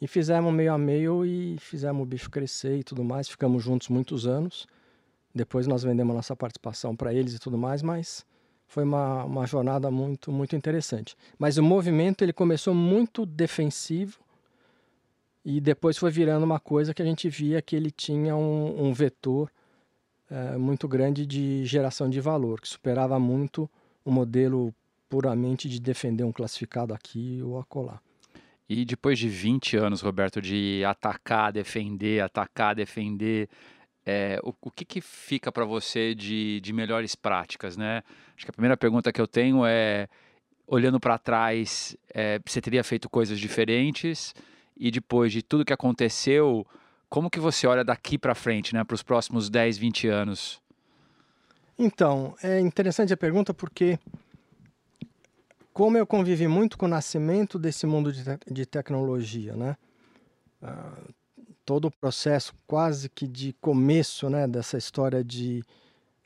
e 0.00 0.08
fizemos 0.08 0.52
meio 0.52 0.72
a 0.72 0.78
meio 0.78 1.24
e 1.24 1.56
fizemos 1.58 2.02
o 2.02 2.06
bicho 2.06 2.28
crescer 2.28 2.78
e 2.78 2.82
tudo 2.82 3.04
mais. 3.04 3.28
Ficamos 3.28 3.62
juntos 3.62 3.88
muitos 3.88 4.26
anos. 4.26 4.66
Depois 5.34 5.66
nós 5.66 5.82
vendemos 5.84 6.14
nossa 6.14 6.34
participação 6.34 6.94
para 6.94 7.14
eles 7.14 7.34
e 7.34 7.38
tudo 7.38 7.56
mais, 7.56 7.82
mas 7.82 8.26
foi 8.66 8.84
uma, 8.84 9.24
uma 9.24 9.46
jornada 9.46 9.90
muito, 9.90 10.32
muito 10.32 10.56
interessante. 10.56 11.16
Mas 11.38 11.56
o 11.56 11.62
movimento 11.62 12.22
ele 12.22 12.32
começou 12.32 12.74
muito 12.74 13.24
defensivo 13.24 14.18
e 15.44 15.60
depois 15.60 15.96
foi 15.96 16.10
virando 16.10 16.44
uma 16.44 16.58
coisa 16.58 16.92
que 16.92 17.00
a 17.00 17.04
gente 17.04 17.28
via 17.28 17.62
que 17.62 17.76
ele 17.76 17.90
tinha 17.90 18.34
um, 18.34 18.88
um 18.88 18.92
vetor 18.92 19.50
é, 20.30 20.56
muito 20.56 20.88
grande 20.88 21.24
de 21.26 21.64
geração 21.64 22.10
de 22.10 22.20
valor, 22.20 22.60
que 22.60 22.68
superava 22.68 23.18
muito 23.18 23.70
o 24.04 24.10
modelo 24.10 24.74
puramente 25.12 25.68
de 25.68 25.78
defender 25.78 26.24
um 26.24 26.32
classificado 26.32 26.94
aqui 26.94 27.42
ou 27.44 27.58
acolá. 27.58 28.00
E 28.66 28.82
depois 28.82 29.18
de 29.18 29.28
20 29.28 29.76
anos, 29.76 30.00
Roberto, 30.00 30.40
de 30.40 30.82
atacar, 30.86 31.52
defender, 31.52 32.22
atacar, 32.22 32.74
defender, 32.74 33.46
é, 34.06 34.40
o, 34.42 34.54
o, 34.58 34.70
que, 34.70 34.86
que 34.86 35.02
fica 35.02 35.52
para 35.52 35.66
você 35.66 36.14
de, 36.14 36.62
de 36.62 36.72
melhores 36.72 37.14
práticas, 37.14 37.76
né? 37.76 38.02
Acho 38.34 38.46
que 38.46 38.50
a 38.50 38.54
primeira 38.54 38.74
pergunta 38.74 39.12
que 39.12 39.20
eu 39.20 39.26
tenho 39.26 39.66
é, 39.66 40.08
olhando 40.66 40.98
para 40.98 41.18
trás, 41.18 41.94
é, 42.14 42.40
você 42.42 42.62
teria 42.62 42.82
feito 42.82 43.10
coisas 43.10 43.38
diferentes? 43.38 44.34
E 44.74 44.90
depois 44.90 45.30
de 45.30 45.42
tudo 45.42 45.62
que 45.62 45.74
aconteceu, 45.74 46.66
como 47.10 47.28
que 47.28 47.38
você 47.38 47.66
olha 47.66 47.84
daqui 47.84 48.16
para 48.16 48.34
frente, 48.34 48.74
né, 48.74 48.82
para 48.82 48.94
os 48.94 49.02
próximos 49.02 49.50
10, 49.50 49.76
20 49.76 50.08
anos? 50.08 50.58
Então, 51.78 52.34
é 52.42 52.58
interessante 52.58 53.12
a 53.12 53.16
pergunta 53.18 53.52
porque 53.52 53.98
como 55.72 55.96
eu 55.96 56.06
convivi 56.06 56.46
muito 56.48 56.76
com 56.76 56.86
o 56.86 56.88
nascimento 56.88 57.58
desse 57.58 57.86
mundo 57.86 58.12
de, 58.12 58.22
te 58.24 58.38
de 58.50 58.66
tecnologia, 58.66 59.54
né? 59.56 59.76
Uh, 60.62 61.12
todo 61.64 61.86
o 61.86 61.90
processo 61.90 62.54
quase 62.66 63.08
que 63.08 63.26
de 63.26 63.52
começo, 63.60 64.28
né, 64.28 64.46
dessa 64.46 64.76
história 64.76 65.22
de 65.24 65.62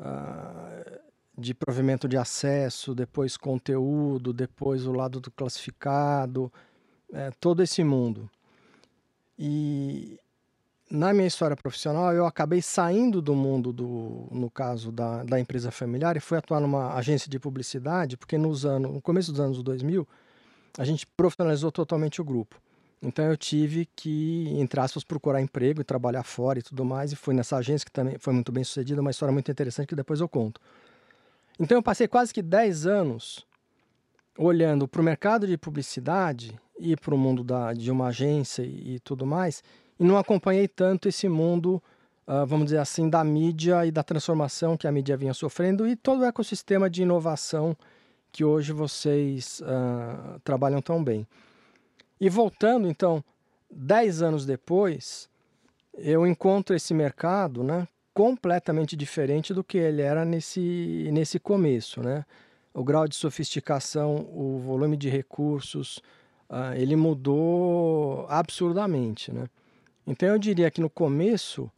uh, 0.01 1.07
de 1.39 1.53
provimento 1.53 2.09
de 2.09 2.17
acesso, 2.17 2.95
depois 2.95 3.37
conteúdo, 3.37 4.33
depois 4.33 4.87
o 4.87 4.93
lado 4.93 5.21
do 5.21 5.31
classificado, 5.31 6.51
é, 7.13 7.31
todo 7.39 7.63
esse 7.63 7.85
mundo. 7.85 8.31
E 9.39 10.19
na 10.91 11.13
minha 11.13 11.27
história 11.27 11.57
profissional, 11.57 12.13
eu 12.13 12.27
acabei 12.27 12.63
saindo 12.63 13.21
do 13.21 13.35
mundo, 13.35 13.73
do, 13.73 14.29
no 14.31 14.49
caso 14.49 14.93
da, 14.93 15.25
da 15.25 15.41
empresa 15.41 15.71
familiar, 15.71 16.17
e 16.17 16.21
fui 16.21 16.39
atuar 16.39 16.61
numa 16.61 16.95
agência 16.95 17.29
de 17.29 17.39
publicidade, 17.39 18.17
porque 18.17 18.39
nos 18.39 18.65
anos, 18.65 18.93
no 18.93 19.01
começo 19.01 19.33
dos 19.33 19.41
anos 19.41 19.63
2000, 19.63 20.07
a 20.79 20.85
gente 20.85 21.07
profissionalizou 21.07 21.73
totalmente 21.73 22.21
o 22.21 22.25
grupo. 22.25 22.61
Então 23.03 23.25
eu 23.25 23.37
tive 23.37 23.89
que, 23.97 24.49
entre 24.59 24.81
aspas, 24.81 25.05
procurar 25.05 25.41
emprego 25.41 25.81
e 25.81 25.85
trabalhar 25.85 26.23
fora 26.23 26.61
e 26.61 26.63
tudo 26.63 26.85
mais, 26.85 27.13
e 27.13 27.17
fui 27.17 27.35
nessa 27.35 27.57
agência 27.57 27.85
que 27.85 27.93
também 27.93 28.17
foi 28.19 28.33
muito 28.33 28.53
bem 28.53 28.65
sucedida, 28.65 29.01
uma 29.01 29.11
história 29.11 29.33
muito 29.33 29.51
interessante 29.51 29.89
que 29.89 29.97
depois 29.97 30.21
eu 30.21 30.29
conto. 30.29 30.61
Então 31.59 31.77
eu 31.79 31.83
passei 31.83 32.07
quase 32.07 32.33
que 32.33 32.43
10 32.43 32.87
anos 32.87 33.47
olhando 34.39 34.87
para 34.87 35.01
o 35.01 35.05
mercado 35.05 35.47
de 35.47 35.57
publicidade 35.57 36.59
e 36.79 36.95
para 36.97 37.15
o 37.15 37.19
mundo 37.19 37.43
da, 37.43 37.73
de 37.73 37.91
uma 37.91 38.09
agência 38.09 38.63
e, 38.63 38.97
e 38.97 39.01
tudo 39.01 39.27
mais, 39.27 39.63
e 39.99 40.05
não 40.05 40.17
acompanhei 40.17 40.69
tanto 40.69 41.09
esse 41.09 41.29
mundo, 41.29 41.83
uh, 42.27 42.47
vamos 42.47 42.67
dizer 42.67 42.79
assim, 42.79 43.09
da 43.09 43.25
mídia 43.25 43.87
e 43.87 43.91
da 43.91 44.03
transformação 44.03 44.77
que 44.77 44.87
a 44.87 44.93
mídia 44.93 45.17
vinha 45.17 45.35
sofrendo 45.35 45.87
e 45.87 45.97
todo 45.97 46.21
o 46.21 46.25
ecossistema 46.25 46.89
de 46.91 47.03
inovação 47.03 47.77
que 48.31 48.45
hoje 48.45 48.73
vocês 48.73 49.61
uh, 49.61 50.39
trabalham 50.41 50.83
tão 50.83 51.03
bem. 51.03 51.27
E 52.21 52.29
voltando, 52.29 52.87
então, 52.89 53.25
dez 53.71 54.21
anos 54.21 54.45
depois, 54.45 55.29
eu 55.95 56.27
encontro 56.27 56.77
esse 56.77 56.93
mercado 56.93 57.65
né, 57.65 57.89
completamente 58.13 58.97
diferente 58.97 59.55
do 59.55 59.65
que 59.65 59.79
ele 59.79 60.03
era 60.03 60.25
nesse, 60.25 61.09
nesse 61.13 61.39
começo. 61.39 62.03
Né? 62.03 62.25
O 62.75 62.85
grau 62.85 63.09
de 63.09 63.15
sofisticação, 63.15 64.29
o 64.35 64.59
volume 64.59 64.97
de 64.97 65.09
recursos, 65.09 65.99
uh, 66.51 66.75
ele 66.75 66.97
mudou 66.97 68.27
absurdamente. 68.29 69.33
Né? 69.33 69.49
Então 70.07 70.29
eu 70.29 70.39
diria 70.39 70.71
que 70.71 70.81
no 70.81 70.89
começo, 70.89 71.71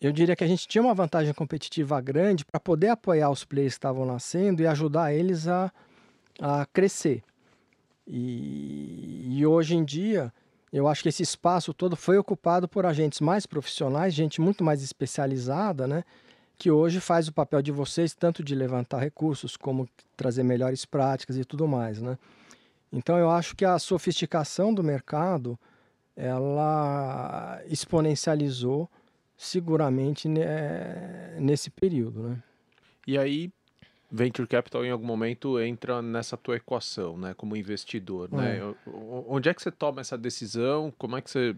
eu 0.00 0.12
diria 0.12 0.34
que 0.34 0.44
a 0.44 0.46
gente 0.46 0.66
tinha 0.66 0.82
uma 0.82 0.94
vantagem 0.94 1.32
competitiva 1.32 2.00
grande 2.00 2.44
para 2.44 2.58
poder 2.58 2.88
apoiar 2.88 3.30
os 3.30 3.44
players 3.44 3.74
que 3.74 3.78
estavam 3.78 4.04
nascendo 4.04 4.62
e 4.62 4.66
ajudar 4.66 5.14
eles 5.14 5.46
a, 5.46 5.72
a 6.40 6.66
crescer. 6.66 7.22
E, 8.06 9.38
e 9.38 9.46
hoje 9.46 9.76
em 9.76 9.84
dia, 9.84 10.32
eu 10.72 10.88
acho 10.88 11.02
que 11.02 11.08
esse 11.08 11.22
espaço 11.22 11.72
todo 11.72 11.96
foi 11.96 12.18
ocupado 12.18 12.68
por 12.68 12.84
agentes 12.84 13.20
mais 13.20 13.46
profissionais, 13.46 14.12
gente 14.12 14.40
muito 14.40 14.62
mais 14.62 14.82
especializada, 14.82 15.86
né? 15.86 16.04
Que 16.58 16.70
hoje 16.70 17.00
faz 17.00 17.28
o 17.28 17.32
papel 17.32 17.62
de 17.62 17.70
vocês, 17.70 18.14
tanto 18.14 18.42
de 18.42 18.54
levantar 18.54 18.98
recursos, 18.98 19.56
como 19.56 19.88
trazer 20.16 20.42
melhores 20.42 20.84
práticas 20.84 21.36
e 21.36 21.44
tudo 21.44 21.68
mais, 21.68 22.00
né? 22.00 22.18
Então 22.92 23.18
eu 23.18 23.30
acho 23.30 23.54
que 23.56 23.64
a 23.64 23.78
sofisticação 23.78 24.72
do 24.72 24.82
mercado 24.82 25.58
ela 26.16 27.62
exponencializou 27.66 28.90
seguramente 29.36 30.28
né, 30.28 31.36
nesse 31.38 31.70
período, 31.70 32.22
né? 32.22 32.42
E 33.06 33.18
aí, 33.18 33.52
Venture 34.10 34.48
Capital 34.48 34.84
em 34.84 34.90
algum 34.90 35.06
momento 35.06 35.60
entra 35.60 36.00
nessa 36.00 36.36
tua 36.36 36.56
equação, 36.56 37.18
né, 37.18 37.34
como 37.34 37.54
investidor, 37.54 38.32
né? 38.32 38.58
É. 38.58 38.90
Onde 39.28 39.48
é 39.48 39.54
que 39.54 39.62
você 39.62 39.70
toma 39.70 40.00
essa 40.00 40.16
decisão? 40.16 40.92
Como 40.96 41.16
é 41.16 41.20
que 41.20 41.30
você 41.30 41.54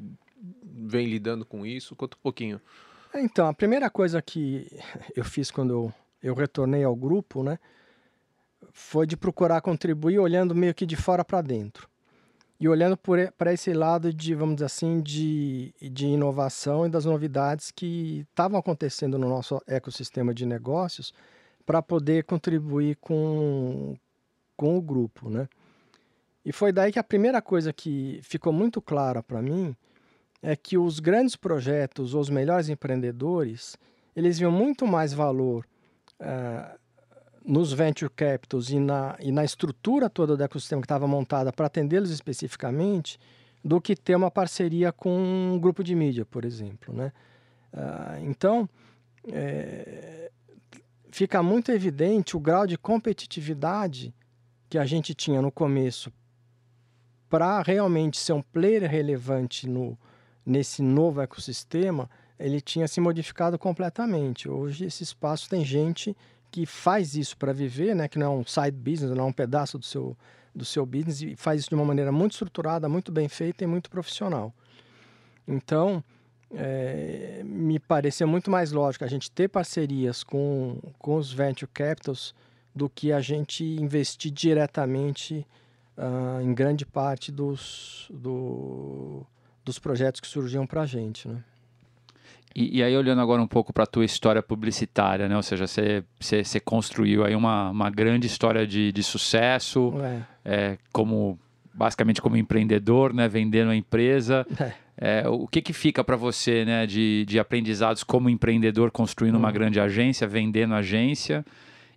vem 0.62 1.06
lidando 1.06 1.44
com 1.44 1.64
isso? 1.64 1.94
Conta 1.94 2.16
um 2.16 2.20
pouquinho. 2.22 2.60
Então, 3.14 3.46
a 3.46 3.54
primeira 3.54 3.88
coisa 3.88 4.20
que 4.20 4.66
eu 5.16 5.24
fiz 5.24 5.50
quando 5.50 5.72
eu, 5.72 5.94
eu 6.22 6.34
retornei 6.34 6.84
ao 6.84 6.94
grupo, 6.94 7.42
né, 7.42 7.58
foi 8.72 9.06
de 9.06 9.16
procurar 9.16 9.60
contribuir 9.60 10.18
olhando 10.18 10.54
meio 10.54 10.74
que 10.74 10.84
de 10.84 10.96
fora 10.96 11.24
para 11.24 11.40
dentro. 11.40 11.88
E 12.60 12.68
olhando 12.68 12.98
para 13.36 13.52
esse 13.52 13.72
lado 13.72 14.12
de, 14.12 14.34
vamos 14.34 14.56
dizer 14.56 14.66
assim, 14.66 15.00
de, 15.00 15.72
de 15.80 16.06
inovação 16.06 16.86
e 16.86 16.88
das 16.88 17.04
novidades 17.04 17.70
que 17.70 18.26
estavam 18.30 18.58
acontecendo 18.58 19.16
no 19.16 19.28
nosso 19.28 19.62
ecossistema 19.66 20.34
de 20.34 20.44
negócios 20.44 21.14
para 21.64 21.80
poder 21.80 22.24
contribuir 22.24 22.96
com, 22.96 23.96
com 24.56 24.76
o 24.76 24.82
grupo, 24.82 25.30
né? 25.30 25.48
E 26.44 26.52
foi 26.52 26.72
daí 26.72 26.90
que 26.90 26.98
a 26.98 27.04
primeira 27.04 27.42
coisa 27.42 27.72
que 27.72 28.20
ficou 28.22 28.52
muito 28.52 28.80
clara 28.80 29.22
para 29.22 29.42
mim 29.42 29.76
é 30.42 30.56
que 30.56 30.78
os 30.78 30.98
grandes 30.98 31.36
projetos, 31.36 32.14
os 32.14 32.30
melhores 32.30 32.68
empreendedores, 32.68 33.76
eles 34.16 34.38
viam 34.38 34.50
muito 34.50 34.86
mais 34.86 35.12
valor 35.12 35.66
uh, 36.20 36.78
nos 37.45 37.73
venture 37.73 38.11
capitals 38.11 38.71
e 38.71 38.78
na, 38.78 39.16
e 39.21 39.33
na 39.33 39.45
estrutura 39.45 40.11
toda 40.11 40.37
do 40.37 40.42
ecossistema 40.42 40.83
que 40.83 40.87
estava 40.87 41.07
montada 41.07 41.52
para 41.52 41.66
atendê-los 41.66 42.11
especificamente, 42.11 43.18
do 43.64 43.80
que 43.80 43.97
ter 43.97 44.14
uma 44.16 44.30
parceria 44.30 44.92
com 44.92 45.16
um 45.16 45.59
grupo 45.59 45.83
de 45.83 45.95
mídia, 45.95 46.25
por 46.25 46.45
exemplo. 46.45 46.95
Né? 46.95 47.12
Uh, 47.73 48.25
então, 48.28 48.68
é, 49.26 50.30
fica 51.11 51.42
muito 51.42 51.73
evidente 51.73 52.37
o 52.37 52.40
grau 52.40 52.66
de 52.66 52.78
competitividade 52.78 54.14
que 54.68 54.78
a 54.78 54.87
gente 54.87 55.14
tinha 55.14 55.42
no 55.42 55.50
começo 55.50 56.12
para 57.28 57.61
realmente 57.62 58.18
ser 58.18 58.33
um 58.33 58.42
player 58.42 58.88
relevante 58.88 59.68
no, 59.68 59.99
nesse 60.45 60.83
novo 60.83 61.21
ecossistema, 61.21 62.09
ele 62.38 62.61
tinha 62.61 62.88
se 62.88 63.00
modificado 63.00 63.59
completamente. 63.59 64.49
Hoje 64.49 64.87
esse 64.87 65.02
espaço 65.02 65.49
tem 65.49 65.64
gente 65.64 66.16
que 66.50 66.67
faz 66.67 67.14
isso 67.14 67.37
para 67.37 67.52
viver, 67.52 67.95
né, 67.95 68.09
que 68.09 68.19
não 68.19 68.26
é 68.26 68.31
um 68.31 68.45
side 68.45 68.76
business, 68.76 69.11
não 69.11 69.25
é 69.25 69.26
um 69.26 69.33
pedaço 69.33 69.78
do 69.78 69.85
seu, 69.85 70.17
do 70.55 70.64
seu 70.64 70.85
business, 70.87 71.21
e 71.23 71.37
faz 71.37 71.61
isso 71.61 71.69
de 71.69 71.75
uma 71.75 71.85
maneira 71.85 72.11
muito 72.11 72.33
estruturada, 72.33 72.88
muito 72.88 73.12
bem 73.12 73.28
feita 73.28 73.64
e 73.64 73.67
muito 73.67 73.90
profissional. 73.90 74.52
Então, 75.47 76.02
é, 76.55 77.43
me 77.45 77.78
pareceu 77.78 78.26
muito 78.26 78.50
mais 78.50 78.73
lógico 78.73 79.05
a 79.05 79.09
gente 79.09 79.31
ter 79.31 79.49
parcerias 79.49 80.25
com, 80.25 80.78
com 80.99 81.17
os 81.17 81.33
venture 81.33 81.71
capitals 81.73 82.35
do 82.75 82.88
que 82.88 83.12
a 83.12 83.21
gente 83.21 83.64
investir 83.64 84.31
diretamente 84.31 85.47
uh, 85.97 86.40
em 86.40 86.55
grande 86.55 86.87
parte 86.87 87.33
dos, 87.33 88.07
do, 88.11 89.26
dos 89.64 89.78
projetos 89.78 90.21
que 90.21 90.26
surgiam 90.26 90.67
para 90.67 90.83
a 90.83 90.87
gente, 90.87 91.28
né? 91.28 91.43
E, 92.55 92.78
e, 92.78 92.83
aí, 92.83 92.97
olhando 92.97 93.21
agora 93.21 93.40
um 93.40 93.47
pouco 93.47 93.73
para 93.73 93.85
a 93.85 93.87
tua 93.87 94.05
história 94.05 94.43
publicitária, 94.43 95.28
né? 95.28 95.37
Ou 95.37 95.43
seja, 95.43 95.67
você, 95.67 96.61
construiu 96.64 97.25
aí 97.25 97.35
uma, 97.35 97.71
uma 97.71 97.90
grande 97.90 98.26
história 98.26 98.67
de, 98.67 98.90
de 98.90 99.02
sucesso, 99.02 99.95
é. 100.02 100.23
É, 100.45 100.78
como 100.93 101.38
basicamente 101.73 102.21
como 102.21 102.37
empreendedor, 102.37 103.12
né? 103.12 103.28
Vendendo 103.28 103.71
a 103.71 103.76
empresa. 103.76 104.47
É. 104.58 104.73
É, 105.00 105.28
o 105.28 105.47
que, 105.47 105.63
que 105.63 105.73
fica 105.73 106.02
para 106.02 106.17
você 106.17 106.65
né, 106.65 106.84
de, 106.84 107.25
de 107.25 107.39
aprendizados 107.39 108.02
como 108.02 108.28
empreendedor 108.28 108.91
construindo 108.91 109.37
uma 109.37 109.47
uhum. 109.47 109.54
grande 109.54 109.78
agência, 109.78 110.26
vendendo 110.26 110.75
agência? 110.75 111.45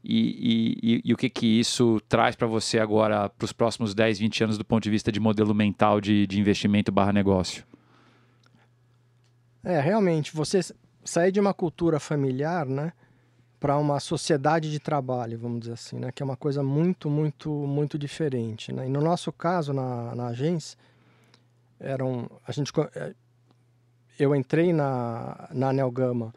E, 0.04 0.78
e, 0.84 1.02
e, 1.06 1.14
o 1.14 1.18
que, 1.18 1.30
que 1.30 1.60
isso 1.60 2.00
traz 2.08 2.36
para 2.36 2.48
você 2.48 2.80
agora 2.80 3.30
para 3.30 3.46
os 3.46 3.52
próximos 3.52 3.94
10, 3.94 4.20
20 4.20 4.44
anos 4.44 4.58
do 4.58 4.66
ponto 4.66 4.84
de 4.84 4.90
vista 4.90 5.12
de 5.12 5.20
modelo 5.20 5.54
mental 5.54 6.00
de, 6.02 6.26
de 6.28 6.40
investimento 6.40 6.92
barra 6.92 7.12
negócio? 7.12 7.64
É, 9.64 9.80
realmente, 9.80 10.34
você 10.34 10.60
sair 11.04 11.32
de 11.32 11.40
uma 11.40 11.54
cultura 11.54 12.00
familiar, 12.00 12.66
né, 12.66 12.94
para 13.60 13.78
uma 13.78 14.00
sociedade 14.00 14.72
de 14.72 14.80
trabalho, 14.80 15.38
vamos 15.38 15.62
dizer 15.62 15.74
assim, 15.74 16.00
né, 16.00 16.12
que 16.12 16.24
é 16.24 16.26
uma 16.26 16.36
coisa 16.36 16.64
muito, 16.64 17.10
muito, 17.10 17.50
muito 17.50 17.98
diferente, 17.98 18.74
né? 18.74 18.88
E 18.88 18.90
no 18.90 19.02
nosso 19.02 19.32
caso, 19.32 19.72
na, 19.72 20.16
na 20.16 20.28
agência, 20.28 20.78
eram, 21.80 22.28
a 22.48 22.52
gente, 22.52 22.72
é, 22.96 23.14
eu 24.18 24.36
entrei 24.36 24.74
na, 24.74 25.48
na 25.52 25.70
Anel 25.70 25.92
Gama, 25.92 26.34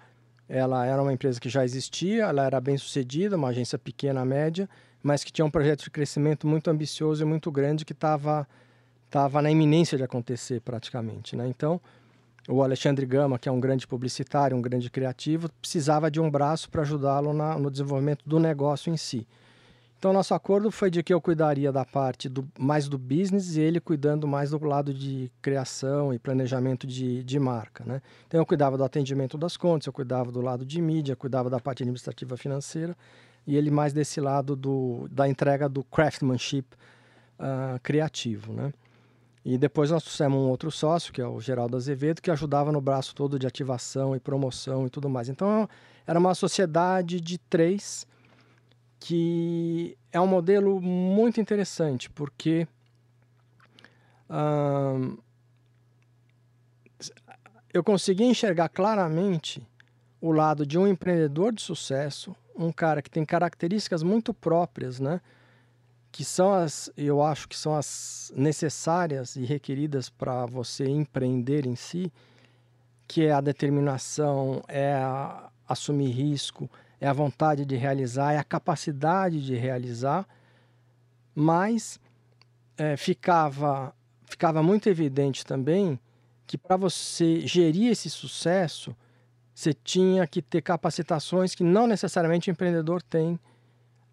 ela 0.46 0.84
era 0.84 1.00
uma 1.00 1.14
empresa 1.14 1.40
que 1.40 1.48
já 1.48 1.64
existia, 1.64 2.24
ela 2.24 2.44
era 2.44 2.60
bem 2.60 2.76
sucedida, 2.76 3.36
uma 3.36 3.48
agência 3.48 3.78
pequena, 3.78 4.22
média, 4.22 4.68
mas 5.02 5.24
que 5.24 5.32
tinha 5.32 5.46
um 5.46 5.50
projeto 5.50 5.84
de 5.84 5.90
crescimento 5.90 6.46
muito 6.46 6.68
ambicioso 6.68 7.22
e 7.22 7.26
muito 7.26 7.50
grande 7.50 7.86
que 7.86 7.92
estava 7.92 8.46
tava 9.10 9.40
na 9.40 9.50
iminência 9.50 9.96
de 9.96 10.02
acontecer 10.02 10.60
praticamente, 10.60 11.36
né? 11.36 11.46
Então, 11.46 11.80
o 12.48 12.62
Alexandre 12.62 13.06
Gama, 13.06 13.38
que 13.38 13.48
é 13.48 13.52
um 13.52 13.60
grande 13.60 13.86
publicitário, 13.86 14.56
um 14.56 14.62
grande 14.62 14.90
criativo, 14.90 15.48
precisava 15.60 16.10
de 16.10 16.20
um 16.20 16.30
braço 16.30 16.70
para 16.70 16.82
ajudá-lo 16.82 17.32
no 17.32 17.70
desenvolvimento 17.70 18.22
do 18.26 18.38
negócio 18.38 18.92
em 18.92 18.96
si. 18.96 19.26
Então, 19.98 20.12
nosso 20.12 20.34
acordo 20.34 20.70
foi 20.70 20.90
de 20.90 21.02
que 21.02 21.14
eu 21.14 21.20
cuidaria 21.20 21.72
da 21.72 21.82
parte 21.82 22.28
do, 22.28 22.46
mais 22.58 22.88
do 22.88 22.98
business 22.98 23.56
e 23.56 23.60
ele 23.62 23.80
cuidando 23.80 24.28
mais 24.28 24.50
do 24.50 24.62
lado 24.62 24.92
de 24.92 25.32
criação 25.40 26.12
e 26.12 26.18
planejamento 26.18 26.86
de, 26.86 27.24
de 27.24 27.38
marca. 27.38 27.82
Né? 27.86 28.02
Então, 28.26 28.38
eu 28.38 28.44
cuidava 28.44 28.76
do 28.76 28.84
atendimento 28.84 29.38
das 29.38 29.56
contas, 29.56 29.86
eu 29.86 29.94
cuidava 29.94 30.30
do 30.30 30.42
lado 30.42 30.62
de 30.62 30.78
mídia, 30.82 31.16
cuidava 31.16 31.48
da 31.48 31.58
parte 31.58 31.82
administrativa 31.82 32.36
financeira 32.36 32.94
e 33.46 33.56
ele 33.56 33.70
mais 33.70 33.94
desse 33.94 34.20
lado 34.20 34.54
do, 34.54 35.08
da 35.10 35.26
entrega 35.26 35.70
do 35.70 35.82
craftsmanship 35.82 36.66
uh, 37.38 37.80
criativo. 37.82 38.52
Né? 38.52 38.74
E 39.44 39.58
depois 39.58 39.90
nós 39.90 40.02
trouxemos 40.02 40.38
um 40.38 40.48
outro 40.48 40.70
sócio, 40.70 41.12
que 41.12 41.20
é 41.20 41.26
o 41.26 41.38
Geraldo 41.38 41.76
Azevedo, 41.76 42.22
que 42.22 42.30
ajudava 42.30 42.72
no 42.72 42.80
braço 42.80 43.14
todo 43.14 43.38
de 43.38 43.46
ativação 43.46 44.16
e 44.16 44.20
promoção 44.20 44.86
e 44.86 44.90
tudo 44.90 45.08
mais. 45.08 45.28
Então, 45.28 45.68
era 46.06 46.18
uma 46.18 46.34
sociedade 46.34 47.20
de 47.20 47.36
três, 47.36 48.06
que 48.98 49.98
é 50.10 50.18
um 50.18 50.26
modelo 50.26 50.80
muito 50.80 51.42
interessante, 51.42 52.08
porque 52.08 52.66
hum, 54.30 55.18
eu 57.72 57.84
consegui 57.84 58.24
enxergar 58.24 58.70
claramente 58.70 59.62
o 60.22 60.32
lado 60.32 60.64
de 60.64 60.78
um 60.78 60.86
empreendedor 60.86 61.52
de 61.52 61.60
sucesso, 61.60 62.34
um 62.56 62.72
cara 62.72 63.02
que 63.02 63.10
tem 63.10 63.26
características 63.26 64.02
muito 64.02 64.32
próprias, 64.32 64.98
né? 64.98 65.20
Que 66.14 66.24
são 66.24 66.54
as, 66.54 66.88
eu 66.96 67.20
acho 67.20 67.48
que 67.48 67.56
são 67.56 67.74
as 67.74 68.32
necessárias 68.36 69.34
e 69.34 69.44
requeridas 69.44 70.08
para 70.08 70.46
você 70.46 70.84
empreender 70.84 71.66
em 71.66 71.74
si, 71.74 72.12
que 73.08 73.24
é 73.26 73.32
a 73.32 73.40
determinação, 73.40 74.62
é 74.68 74.94
a, 74.94 75.50
assumir 75.68 76.12
risco, 76.12 76.70
é 77.00 77.08
a 77.08 77.12
vontade 77.12 77.64
de 77.64 77.74
realizar, 77.74 78.32
é 78.32 78.38
a 78.38 78.44
capacidade 78.44 79.44
de 79.44 79.56
realizar, 79.56 80.24
mas 81.34 81.98
é, 82.78 82.96
ficava, 82.96 83.92
ficava 84.24 84.62
muito 84.62 84.88
evidente 84.88 85.44
também 85.44 85.98
que 86.46 86.56
para 86.56 86.76
você 86.76 87.40
gerir 87.40 87.90
esse 87.90 88.08
sucesso, 88.08 88.94
você 89.52 89.74
tinha 89.74 90.28
que 90.28 90.40
ter 90.40 90.62
capacitações 90.62 91.56
que 91.56 91.64
não 91.64 91.88
necessariamente 91.88 92.48
o 92.48 92.52
empreendedor 92.52 93.02
tem 93.02 93.36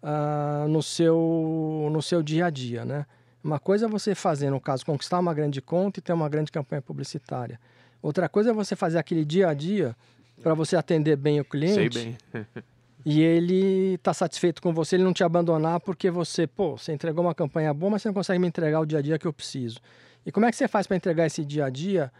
uh, 0.02 0.68
no, 0.68 0.82
seu, 0.82 1.88
no 1.90 2.02
seu 2.02 2.22
dia 2.22 2.46
a 2.46 2.50
dia, 2.50 2.84
né? 2.84 3.06
Uma 3.42 3.58
coisa 3.58 3.86
é 3.86 3.88
você 3.88 4.14
fazer, 4.14 4.50
no 4.50 4.60
caso, 4.60 4.86
conquistar 4.86 5.18
uma 5.18 5.34
grande 5.34 5.60
conta 5.60 5.98
e 5.98 6.02
ter 6.02 6.12
uma 6.12 6.28
grande 6.28 6.52
campanha 6.52 6.80
publicitária. 6.80 7.58
Outra 8.00 8.28
coisa 8.28 8.50
é 8.50 8.52
você 8.52 8.76
fazer 8.76 8.98
aquele 8.98 9.24
dia 9.24 9.48
a 9.48 9.54
dia 9.54 9.96
para 10.42 10.54
você 10.54 10.76
atender 10.76 11.16
bem 11.16 11.40
o 11.40 11.44
cliente. 11.44 11.98
Sei 11.98 12.16
bem. 12.32 12.46
e 13.04 13.20
ele 13.20 13.94
está 13.94 14.14
satisfeito 14.14 14.62
com 14.62 14.72
você, 14.72 14.96
ele 14.96 15.04
não 15.04 15.12
te 15.12 15.24
abandonar 15.24 15.80
porque 15.80 16.10
você, 16.10 16.46
pô, 16.46 16.78
você 16.78 16.92
entregou 16.92 17.24
uma 17.24 17.34
campanha 17.34 17.74
boa, 17.74 17.90
mas 17.90 18.02
você 18.02 18.08
não 18.08 18.14
consegue 18.14 18.38
me 18.38 18.46
entregar 18.46 18.80
o 18.80 18.86
dia 18.86 18.98
a 18.98 19.02
dia 19.02 19.18
que 19.18 19.26
eu 19.26 19.32
preciso. 19.32 19.80
E 20.24 20.30
como 20.30 20.46
é 20.46 20.50
que 20.50 20.56
você 20.56 20.68
faz 20.68 20.86
para 20.86 20.96
entregar 20.96 21.26
esse 21.26 21.44
dia 21.44 21.64
a 21.64 21.70
dia 21.70 22.12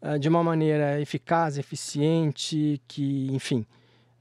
uh, 0.00 0.18
de 0.18 0.28
uma 0.28 0.42
maneira 0.42 1.00
eficaz, 1.00 1.58
eficiente, 1.58 2.80
que, 2.88 3.28
enfim, 3.30 3.66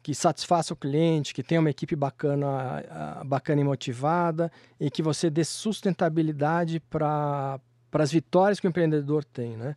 que 0.04 0.16
satisfaça 0.16 0.74
o 0.74 0.78
cliente, 0.78 1.34
que 1.34 1.44
tenha 1.44 1.60
uma 1.60 1.70
equipe 1.70 1.96
bacana, 1.96 2.84
bacana 3.26 3.62
e 3.62 3.64
motivada 3.64 4.52
e 4.80 4.90
que 4.90 5.04
você 5.04 5.30
dê 5.30 5.44
sustentabilidade 5.44 6.80
para 6.80 7.60
as 7.94 8.12
vitórias 8.12 8.60
que 8.60 8.68
o 8.68 8.70
empreendedor 8.70 9.24
tem, 9.24 9.56
né? 9.56 9.76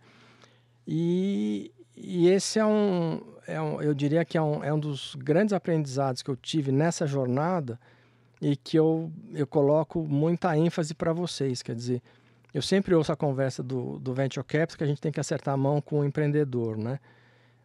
E, 0.86 1.72
e 1.96 2.28
esse 2.28 2.58
é 2.58 2.64
um, 2.64 3.20
é 3.46 3.60
um, 3.60 3.80
eu 3.80 3.94
diria 3.94 4.24
que 4.24 4.36
é 4.36 4.42
um, 4.42 4.64
é 4.64 4.72
um 4.72 4.78
dos 4.78 5.14
grandes 5.14 5.52
aprendizados 5.52 6.22
que 6.22 6.30
eu 6.30 6.36
tive 6.36 6.72
nessa 6.72 7.06
jornada 7.06 7.78
e 8.40 8.56
que 8.56 8.78
eu, 8.78 9.10
eu 9.32 9.46
coloco 9.46 10.06
muita 10.06 10.56
ênfase 10.56 10.94
para 10.94 11.12
vocês, 11.12 11.62
quer 11.62 11.74
dizer, 11.74 12.02
eu 12.52 12.62
sempre 12.62 12.94
ouço 12.94 13.12
a 13.12 13.16
conversa 13.16 13.62
do, 13.62 13.98
do 13.98 14.14
Venture 14.14 14.44
Capital 14.44 14.78
que 14.78 14.84
a 14.84 14.86
gente 14.86 15.00
tem 15.00 15.12
que 15.12 15.20
acertar 15.20 15.54
a 15.54 15.56
mão 15.56 15.80
com 15.80 16.00
o 16.00 16.04
empreendedor, 16.04 16.76
né? 16.76 17.00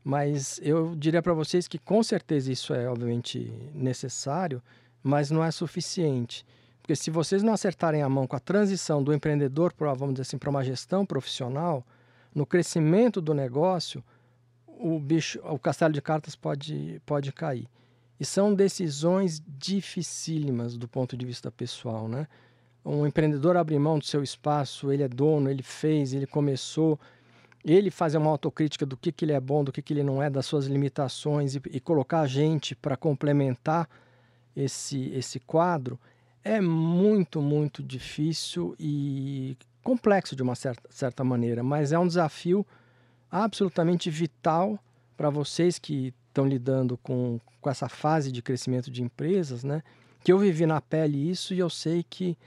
Mas 0.10 0.60
eu 0.64 0.96
diria 0.96 1.22
para 1.22 1.36
vocês 1.36 1.68
que 1.68 1.78
com 1.78 2.02
certeza 2.02 2.52
isso 2.52 2.74
é 2.74 2.90
obviamente 2.90 3.54
necessário, 3.76 4.60
mas 5.04 5.30
não 5.30 5.44
é 5.44 5.52
suficiente. 5.52 6.44
Porque 6.82 6.96
se 6.96 7.12
vocês 7.12 7.44
não 7.44 7.54
acertarem 7.54 8.02
a 8.02 8.10
mão 8.10 8.26
com 8.26 8.36
a 8.36 8.40
transição 8.40 9.04
do 9.04 9.14
empreendedor 9.14 9.72
para, 9.72 9.94
vamos 9.94 10.16
dizer 10.16 10.24
assim, 10.24 10.40
para 10.40 10.50
uma 10.50 10.64
gestão 10.64 11.06
profissional, 11.06 11.86
no 12.34 12.44
crescimento 12.44 13.22
do 13.22 13.36
negócio, 13.36 14.04
o 14.66 15.00
bicho, 15.00 15.40
o 15.44 15.60
castelo 15.60 15.94
de 15.94 16.02
cartas 16.02 16.36
pode, 16.36 17.00
pode 17.06 17.32
cair. 17.32 17.70
E 18.20 18.26
são 18.26 18.56
decisões 18.56 19.40
dificílimas 19.48 20.76
do 20.76 20.88
ponto 20.88 21.16
de 21.16 21.24
vista 21.24 21.52
pessoal, 21.52 22.08
né? 22.08 22.28
Um 22.84 23.06
empreendedor 23.06 23.56
abrir 23.56 23.78
mão 23.78 24.00
do 24.00 24.06
seu 24.06 24.24
espaço, 24.24 24.92
ele 24.92 25.04
é 25.04 25.08
dono, 25.08 25.52
ele 25.52 25.62
fez, 25.62 26.16
ele 26.16 26.26
começou, 26.26 27.00
ele 27.64 27.92
fazer 27.92 28.18
uma 28.18 28.30
autocrítica 28.30 28.86
do 28.86 28.96
que, 28.96 29.12
que 29.12 29.26
ele 29.26 29.34
é 29.34 29.40
bom, 29.40 29.64
do 29.64 29.72
que, 29.72 29.82
que 29.82 29.94
ele 29.94 30.04
não 30.04 30.22
é, 30.22 30.30
das 30.30 30.46
suas 30.46 30.66
limitações 30.66 31.56
e, 31.56 31.62
e 31.72 31.80
colocar 31.80 32.22
a 32.22 32.28
gente 32.28 32.76
para 32.76 32.96
complementar 32.96 33.90
esse, 34.56 35.10
esse 35.10 35.40
quadro 35.40 36.00
é 36.44 36.62
muito, 36.62 37.42
muito 37.42 37.84
difícil 37.84 38.76
e 38.80 39.58
complexo 39.84 40.36
de 40.36 40.44
uma 40.44 40.56
certa, 40.56 40.90
certa 40.90 41.24
maneira, 41.24 41.64
mas 41.64 41.92
é 41.92 42.00
um 42.00 42.08
desafio 42.08 42.66
absolutamente 43.30 44.10
vital 44.10 44.80
para 45.18 45.30
vocês 45.30 45.78
que 45.78 46.14
estão 46.28 46.48
lidando 46.48 46.98
com, 46.98 47.40
com 47.60 47.70
essa 47.70 47.90
fase 47.90 48.32
de 48.32 48.42
crescimento 48.42 48.90
de 48.90 49.04
empresas, 49.04 49.64
né? 49.64 49.84
Que 50.24 50.32
eu 50.32 50.40
vivi 50.40 50.66
na 50.66 50.82
pele 50.82 51.30
isso 51.30 51.54
e 51.54 51.60
eu 51.60 51.70
sei 51.70 52.04
que 52.10 52.38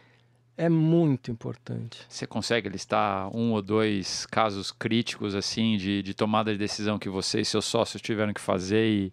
é 0.56 0.68
muito 0.68 1.30
importante. 1.30 2.04
Você 2.08 2.26
consegue 2.26 2.68
listar 2.68 3.34
um 3.34 3.52
ou 3.52 3.62
dois 3.62 4.26
casos 4.26 4.70
críticos 4.70 5.34
assim 5.34 5.76
de, 5.76 6.02
de 6.02 6.14
tomada 6.14 6.52
de 6.52 6.58
decisão 6.58 6.98
que 6.98 7.08
você 7.08 7.40
e 7.40 7.44
seus 7.44 7.64
sócios 7.64 8.02
tiveram 8.02 8.32
que 8.32 8.40
fazer 8.40 8.86
e, 8.86 9.12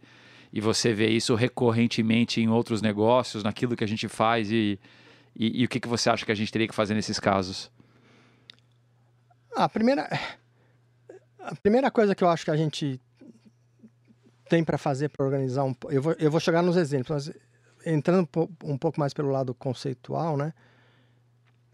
e 0.52 0.60
você 0.60 0.94
vê 0.94 1.10
isso 1.10 1.36
recorrentemente 1.36 2.42
em 2.42 2.50
outros 2.50 2.82
negócios, 2.82 3.44
naquilo 3.44 3.76
que 3.76 3.84
a 3.84 3.88
gente 3.88 4.08
faz 4.08 4.52
e, 4.52 4.80
e, 5.36 5.62
e 5.62 5.66
o 5.66 5.70
que, 5.70 5.80
que 5.80 5.88
você 5.88 6.10
acha 6.10 6.26
que 6.26 6.32
a 6.32 6.36
gente 6.36 6.52
teria 6.52 6.68
que 6.68 6.76
fazer 6.76 6.94
nesses 6.94 7.20
casos? 7.20 7.72
A 9.56 9.68
primeira, 9.70 10.10
a 11.40 11.56
primeira 11.56 11.90
coisa 11.90 12.14
que 12.14 12.24
eu 12.24 12.30
acho 12.30 12.46
que 12.46 12.52
a 12.52 12.58
gente 12.58 13.00
tem 14.50 14.64
para 14.64 14.78
fazer 14.78 15.10
para 15.10 15.26
organizar 15.26 15.64
um 15.64 15.76
eu 15.90 16.02
vou, 16.02 16.16
eu 16.20 16.32
vou 16.32 16.40
chegar 16.40 16.62
nos 16.62 16.76
exemplos, 16.76 17.28
mas 17.28 17.38
entrando 17.86 18.28
um 18.64 18.78
pouco 18.78 19.00
mais 19.00 19.14
pelo 19.14 19.30
lado 19.30 19.54
conceitual, 19.54 20.36
né? 20.36 20.54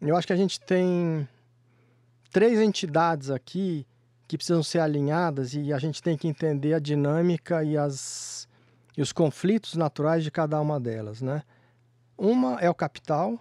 Eu 0.01 0.15
acho 0.15 0.27
que 0.27 0.33
a 0.33 0.37
gente 0.37 0.59
tem 0.59 1.27
três 2.31 2.59
entidades 2.59 3.29
aqui 3.29 3.87
que 4.27 4.37
precisam 4.37 4.63
ser 4.63 4.79
alinhadas 4.79 5.53
e 5.53 5.71
a 5.71 5.77
gente 5.77 6.01
tem 6.01 6.17
que 6.17 6.27
entender 6.27 6.73
a 6.73 6.79
dinâmica 6.79 7.63
e, 7.63 7.77
as, 7.77 8.47
e 8.97 9.01
os 9.01 9.11
conflitos 9.11 9.75
naturais 9.75 10.23
de 10.23 10.31
cada 10.31 10.59
uma 10.59 10.79
delas, 10.79 11.21
né? 11.21 11.43
Uma 12.17 12.59
é 12.59 12.69
o 12.69 12.73
capital, 12.73 13.39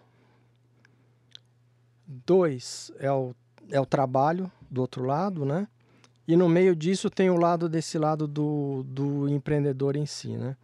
dois 2.07 2.93
é 2.99 3.11
o, 3.11 3.35
é 3.71 3.81
o 3.81 3.87
trabalho 3.87 4.51
do 4.71 4.81
outro 4.81 5.05
lado, 5.05 5.45
né? 5.45 5.67
E 6.27 6.37
no 6.37 6.49
meio 6.49 6.75
disso 6.75 7.11
tem 7.11 7.31
o 7.31 7.37
lado 7.37 7.69
desse 7.69 7.99
lado 7.99 8.27
do, 8.27 8.83
do 8.85 9.29
empreendedor 9.29 9.97
em 9.97 10.07
si, 10.07 10.37
né? 10.37 10.57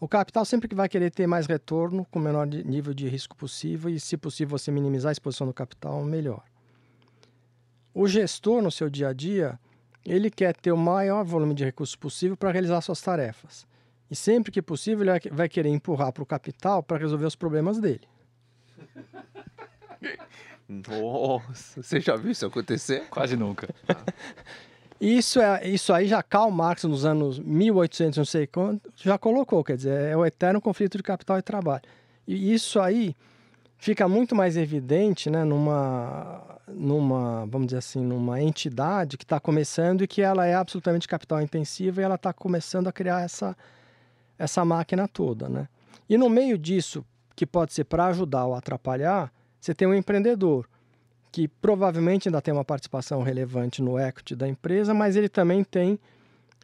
O 0.00 0.06
capital 0.06 0.44
sempre 0.44 0.68
que 0.68 0.74
vai 0.74 0.88
querer 0.88 1.10
ter 1.10 1.26
mais 1.26 1.46
retorno 1.46 2.04
com 2.10 2.18
o 2.18 2.22
menor 2.22 2.46
nível 2.46 2.94
de 2.94 3.08
risco 3.08 3.34
possível 3.36 3.90
e, 3.90 3.98
se 3.98 4.16
possível, 4.16 4.56
você 4.56 4.70
minimizar 4.70 5.10
a 5.10 5.12
exposição 5.12 5.46
do 5.46 5.52
capital, 5.52 6.04
melhor. 6.04 6.44
O 7.92 8.06
gestor, 8.06 8.62
no 8.62 8.70
seu 8.70 8.88
dia 8.88 9.08
a 9.08 9.12
dia, 9.12 9.58
ele 10.06 10.30
quer 10.30 10.54
ter 10.54 10.70
o 10.70 10.76
maior 10.76 11.24
volume 11.24 11.52
de 11.52 11.64
recursos 11.64 11.96
possível 11.96 12.36
para 12.36 12.52
realizar 12.52 12.80
suas 12.80 13.00
tarefas. 13.00 13.66
E 14.08 14.14
sempre 14.14 14.52
que 14.52 14.62
possível, 14.62 15.04
ele 15.04 15.30
vai 15.32 15.48
querer 15.48 15.68
empurrar 15.68 16.12
para 16.12 16.22
o 16.22 16.26
capital 16.26 16.80
para 16.82 16.96
resolver 16.96 17.26
os 17.26 17.34
problemas 17.34 17.80
dele. 17.80 18.06
Nossa, 20.68 21.82
você 21.82 21.98
já 21.98 22.14
viu 22.14 22.30
isso 22.30 22.46
acontecer? 22.46 23.08
Quase 23.08 23.36
nunca. 23.36 23.68
Isso, 25.00 25.40
é, 25.40 25.68
isso 25.68 25.92
aí 25.92 26.08
já 26.08 26.22
Karl 26.22 26.50
Marx, 26.50 26.84
nos 26.84 27.04
anos 27.04 27.38
1800, 27.38 28.18
não 28.18 28.24
sei 28.24 28.46
quanto, 28.46 28.90
já 28.96 29.16
colocou, 29.16 29.62
quer 29.62 29.76
dizer, 29.76 30.10
é 30.10 30.16
o 30.16 30.26
eterno 30.26 30.60
conflito 30.60 30.96
de 30.96 31.02
capital 31.04 31.38
e 31.38 31.42
trabalho. 31.42 31.82
E 32.26 32.52
isso 32.52 32.80
aí 32.80 33.14
fica 33.78 34.08
muito 34.08 34.34
mais 34.34 34.56
evidente 34.56 35.30
né, 35.30 35.44
numa, 35.44 36.60
numa, 36.66 37.46
vamos 37.46 37.68
dizer 37.68 37.78
assim, 37.78 38.00
numa 38.00 38.42
entidade 38.42 39.16
que 39.16 39.24
está 39.24 39.38
começando 39.38 40.02
e 40.02 40.08
que 40.08 40.20
ela 40.20 40.44
é 40.44 40.54
absolutamente 40.54 41.06
capital 41.06 41.40
intensiva 41.40 42.00
e 42.00 42.04
ela 42.04 42.16
está 42.16 42.32
começando 42.32 42.88
a 42.88 42.92
criar 42.92 43.22
essa, 43.22 43.56
essa 44.36 44.64
máquina 44.64 45.06
toda. 45.06 45.48
Né? 45.48 45.68
E 46.08 46.18
no 46.18 46.28
meio 46.28 46.58
disso, 46.58 47.04
que 47.36 47.46
pode 47.46 47.72
ser 47.72 47.84
para 47.84 48.06
ajudar 48.06 48.46
ou 48.46 48.54
atrapalhar, 48.54 49.32
você 49.60 49.72
tem 49.72 49.86
um 49.86 49.94
empreendedor 49.94 50.68
que 51.30 51.48
provavelmente 51.48 52.28
ainda 52.28 52.40
tem 52.40 52.52
uma 52.52 52.64
participação 52.64 53.22
relevante 53.22 53.82
no 53.82 53.98
equity 53.98 54.34
da 54.34 54.48
empresa, 54.48 54.94
mas 54.94 55.16
ele 55.16 55.28
também 55.28 55.62
tem, 55.62 55.98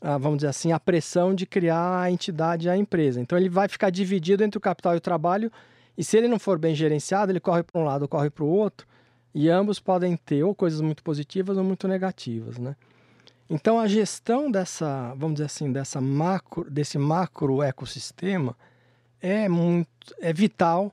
ah, 0.02 0.18
vamos 0.18 0.38
dizer 0.38 0.48
assim, 0.48 0.72
a 0.72 0.80
pressão 0.80 1.34
de 1.34 1.46
criar 1.46 2.00
a 2.00 2.10
entidade 2.10 2.68
a 2.68 2.76
empresa. 2.76 3.20
Então 3.20 3.38
ele 3.38 3.48
vai 3.48 3.68
ficar 3.68 3.90
dividido 3.90 4.42
entre 4.42 4.58
o 4.58 4.60
capital 4.60 4.94
e 4.94 4.98
o 4.98 5.00
trabalho, 5.00 5.50
e 5.96 6.02
se 6.02 6.16
ele 6.16 6.28
não 6.28 6.38
for 6.38 6.58
bem 6.58 6.74
gerenciado, 6.74 7.30
ele 7.30 7.40
corre 7.40 7.62
para 7.62 7.80
um 7.80 7.84
lado 7.84 8.08
corre 8.08 8.30
para 8.30 8.44
o 8.44 8.48
outro, 8.48 8.86
e 9.34 9.48
ambos 9.48 9.80
podem 9.80 10.16
ter 10.16 10.42
ou 10.44 10.54
coisas 10.54 10.80
muito 10.80 11.02
positivas 11.02 11.56
ou 11.56 11.64
muito 11.64 11.86
negativas, 11.88 12.58
né? 12.58 12.76
Então 13.50 13.78
a 13.78 13.86
gestão 13.86 14.50
dessa, 14.50 15.12
vamos 15.16 15.34
dizer 15.34 15.46
assim, 15.46 15.70
dessa 15.70 16.00
macro, 16.00 16.68
desse 16.70 16.96
macro 16.96 17.62
ecossistema 17.62 18.56
é 19.20 19.48
muito, 19.48 19.88
é 20.20 20.32
vital 20.32 20.92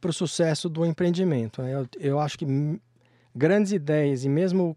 para 0.00 0.10
o 0.10 0.12
sucesso 0.12 0.68
do 0.68 0.84
empreendimento. 0.86 1.62
Né? 1.62 1.74
Eu, 1.74 1.88
eu 1.98 2.20
acho 2.20 2.38
que 2.38 2.46
grandes 3.34 3.72
ideias 3.72 4.24
e 4.24 4.28
mesmo 4.28 4.76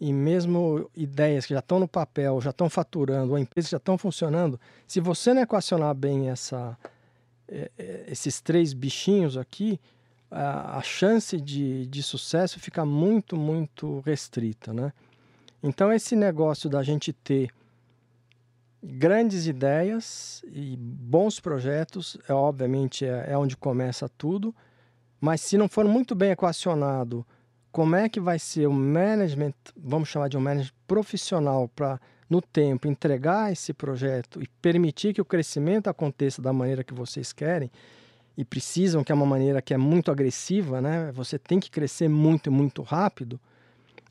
e 0.00 0.12
mesmo 0.12 0.90
ideias 0.94 1.46
que 1.46 1.54
já 1.54 1.60
estão 1.60 1.78
no 1.78 1.88
papel, 1.88 2.40
já 2.40 2.50
estão 2.50 2.68
faturando, 2.68 3.32
ou 3.32 3.38
empresas 3.38 3.70
já 3.70 3.76
estão 3.76 3.96
funcionando, 3.96 4.60
se 4.86 5.00
você 5.00 5.32
não 5.32 5.40
equacionar 5.40 5.94
bem 5.94 6.28
essa, 6.28 6.76
é, 7.48 7.70
é, 7.78 8.04
esses 8.08 8.40
três 8.40 8.74
bichinhos 8.74 9.36
aqui, 9.36 9.80
a, 10.30 10.78
a 10.78 10.82
chance 10.82 11.40
de, 11.40 11.86
de 11.86 12.02
sucesso 12.02 12.58
fica 12.58 12.84
muito, 12.84 13.36
muito 13.36 14.00
restrita, 14.00 14.74
né? 14.74 14.92
Então, 15.62 15.92
esse 15.92 16.14
negócio 16.14 16.68
da 16.68 16.82
gente 16.82 17.12
ter 17.12 17.50
grandes 18.82 19.46
ideias 19.46 20.44
e 20.46 20.76
bons 20.76 21.40
projetos, 21.40 22.18
é, 22.28 22.32
obviamente, 22.34 23.06
é, 23.06 23.30
é 23.30 23.38
onde 23.38 23.56
começa 23.56 24.08
tudo, 24.08 24.54
mas 25.18 25.40
se 25.40 25.56
não 25.56 25.68
for 25.68 25.86
muito 25.86 26.14
bem 26.14 26.32
equacionado 26.32 27.24
como 27.74 27.96
é 27.96 28.08
que 28.08 28.20
vai 28.20 28.38
ser 28.38 28.68
o 28.68 28.72
management, 28.72 29.52
vamos 29.76 30.08
chamar 30.08 30.28
de 30.28 30.36
um 30.36 30.40
management 30.40 30.72
profissional 30.86 31.66
para 31.66 32.00
no 32.30 32.40
tempo 32.40 32.86
entregar 32.86 33.50
esse 33.50 33.74
projeto 33.74 34.40
e 34.40 34.46
permitir 34.62 35.12
que 35.12 35.20
o 35.20 35.24
crescimento 35.24 35.88
aconteça 35.88 36.40
da 36.40 36.52
maneira 36.52 36.84
que 36.84 36.94
vocês 36.94 37.32
querem 37.32 37.68
e 38.38 38.44
precisam, 38.44 39.02
que 39.02 39.10
é 39.10 39.14
uma 39.14 39.26
maneira 39.26 39.60
que 39.60 39.74
é 39.74 39.76
muito 39.76 40.12
agressiva, 40.12 40.80
né? 40.80 41.10
Você 41.16 41.36
tem 41.36 41.58
que 41.58 41.68
crescer 41.68 42.08
muito 42.08 42.48
muito 42.52 42.80
rápido. 42.80 43.40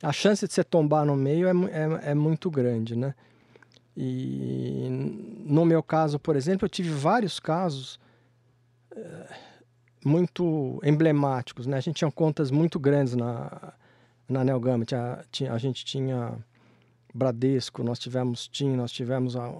A 0.02 0.12
chance 0.12 0.46
de 0.46 0.52
você 0.52 0.62
tombar 0.62 1.06
no 1.06 1.16
meio 1.16 1.48
é, 1.48 1.52
é, 1.72 2.10
é 2.10 2.14
muito 2.14 2.50
grande, 2.50 2.94
né? 2.94 3.14
E 3.96 4.88
no 5.42 5.64
meu 5.64 5.82
caso, 5.82 6.18
por 6.18 6.36
exemplo, 6.36 6.66
eu 6.66 6.68
tive 6.70 6.90
vários 6.90 7.40
casos 7.40 7.98
eh, 8.94 9.53
muito 10.04 10.80
emblemáticos, 10.84 11.66
né? 11.66 11.78
A 11.78 11.80
gente 11.80 11.96
tinha 11.96 12.10
contas 12.10 12.50
muito 12.50 12.78
grandes 12.78 13.14
na, 13.14 13.72
na 14.28 14.44
Nelgama. 14.44 14.84
Tinha, 14.84 15.24
tinha, 15.30 15.52
a 15.52 15.58
gente 15.58 15.84
tinha 15.84 16.36
Bradesco, 17.14 17.82
nós 17.82 17.98
tivemos 17.98 18.48
TIM, 18.48 18.76
nós 18.76 18.90
tivemos 18.90 19.36
a, 19.36 19.52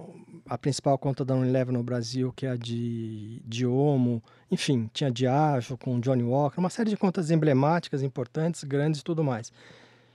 a 0.47 0.57
principal 0.57 0.97
conta 0.97 1.23
da 1.23 1.33
Unilever 1.33 1.73
no 1.73 1.81
Brasil, 1.81 2.33
que 2.35 2.45
é 2.45 2.51
a 2.51 2.55
de, 2.55 3.41
de 3.45 3.65
Omo. 3.65 4.21
Enfim, 4.51 4.89
tinha 4.93 5.09
Diageo 5.09 5.77
com 5.77 5.99
Johnny 5.99 6.23
Walker, 6.23 6.59
uma 6.59 6.69
série 6.69 6.89
de 6.89 6.97
contas 6.97 7.31
emblemáticas, 7.31 8.03
importantes, 8.03 8.63
grandes 8.63 8.99
e 8.99 9.03
tudo 9.03 9.23
mais. 9.23 9.51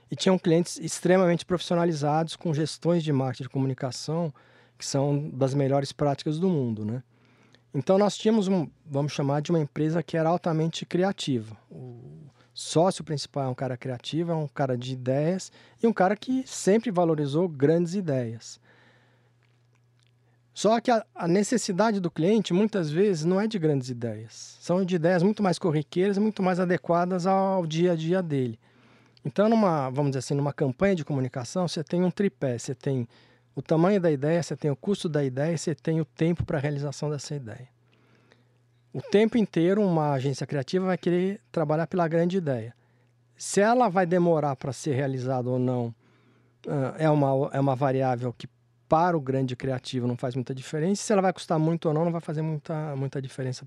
E 0.09 0.15
tinham 0.15 0.37
clientes 0.37 0.77
extremamente 0.77 1.45
profissionalizados, 1.45 2.35
com 2.35 2.53
gestões 2.53 3.03
de 3.03 3.11
marketing 3.11 3.43
de 3.43 3.49
comunicação 3.49 4.33
que 4.77 4.85
são 4.85 5.29
das 5.29 5.53
melhores 5.53 5.91
práticas 5.91 6.39
do 6.39 6.49
mundo, 6.49 6.83
né? 6.83 7.03
Então 7.73 7.97
nós 7.97 8.17
tínhamos 8.17 8.47
um, 8.47 8.67
vamos 8.85 9.13
chamar 9.13 9.41
de 9.41 9.51
uma 9.51 9.59
empresa 9.59 10.03
que 10.03 10.17
era 10.17 10.29
altamente 10.29 10.85
criativa. 10.85 11.55
O 11.69 12.29
sócio 12.53 13.03
principal 13.03 13.45
é 13.45 13.47
um 13.47 13.55
cara 13.55 13.77
criativo, 13.77 14.31
é 14.31 14.35
um 14.35 14.47
cara 14.47 14.77
de 14.77 14.93
ideias 14.93 15.51
e 15.81 15.87
um 15.87 15.93
cara 15.93 16.15
que 16.15 16.43
sempre 16.45 16.91
valorizou 16.91 17.47
grandes 17.47 17.95
ideias. 17.95 18.59
Só 20.53 20.81
que 20.81 20.91
a, 20.91 21.05
a 21.15 21.27
necessidade 21.29 22.01
do 22.01 22.11
cliente 22.11 22.53
muitas 22.53 22.91
vezes 22.91 23.23
não 23.23 23.39
é 23.39 23.47
de 23.47 23.57
grandes 23.57 23.89
ideias, 23.89 24.57
são 24.59 24.83
de 24.83 24.95
ideias 24.95 25.23
muito 25.23 25.41
mais 25.41 25.57
corriqueiras, 25.57 26.17
muito 26.17 26.43
mais 26.43 26.59
adequadas 26.59 27.25
ao 27.25 27.65
dia 27.65 27.93
a 27.93 27.95
dia 27.95 28.21
dele. 28.21 28.59
Então, 29.23 29.47
numa, 29.47 29.89
vamos 29.89 30.11
dizer 30.11 30.19
assim, 30.19 30.33
numa 30.33 30.51
campanha 30.51 30.95
de 30.95 31.05
comunicação, 31.05 31.67
você 31.67 31.83
tem 31.83 32.03
um 32.03 32.11
tripé, 32.11 32.57
você 32.57 32.75
tem 32.75 33.07
o 33.55 33.61
tamanho 33.61 33.99
da 33.99 34.11
ideia, 34.11 34.41
você 34.41 34.55
tem 34.55 34.71
o 34.71 34.75
custo 34.75 35.09
da 35.09 35.23
ideia, 35.23 35.57
você 35.57 35.75
tem 35.75 35.99
o 35.99 36.05
tempo 36.05 36.45
para 36.45 36.57
a 36.57 36.61
realização 36.61 37.09
dessa 37.09 37.35
ideia. 37.35 37.67
O 38.93 39.01
tempo 39.01 39.37
inteiro, 39.37 39.81
uma 39.81 40.11
agência 40.11 40.45
criativa 40.45 40.85
vai 40.85 40.97
querer 40.97 41.39
trabalhar 41.51 41.87
pela 41.87 42.07
grande 42.07 42.37
ideia. 42.37 42.73
Se 43.37 43.61
ela 43.61 43.89
vai 43.89 44.05
demorar 44.05 44.55
para 44.55 44.73
ser 44.73 44.93
realizada 44.93 45.49
ou 45.49 45.57
não, 45.57 45.93
é 46.97 47.09
uma, 47.09 47.49
é 47.53 47.59
uma 47.59 47.75
variável 47.75 48.33
que 48.37 48.47
para 48.87 49.17
o 49.17 49.21
grande 49.21 49.55
criativo 49.55 50.05
não 50.07 50.17
faz 50.17 50.35
muita 50.35 50.53
diferença. 50.53 51.01
Se 51.01 51.13
ela 51.13 51.21
vai 51.21 51.31
custar 51.31 51.57
muito 51.57 51.87
ou 51.87 51.93
não, 51.93 52.03
não 52.03 52.11
vai 52.11 52.19
fazer 52.19 52.41
muita, 52.41 52.95
muita 52.95 53.21
diferença 53.21 53.65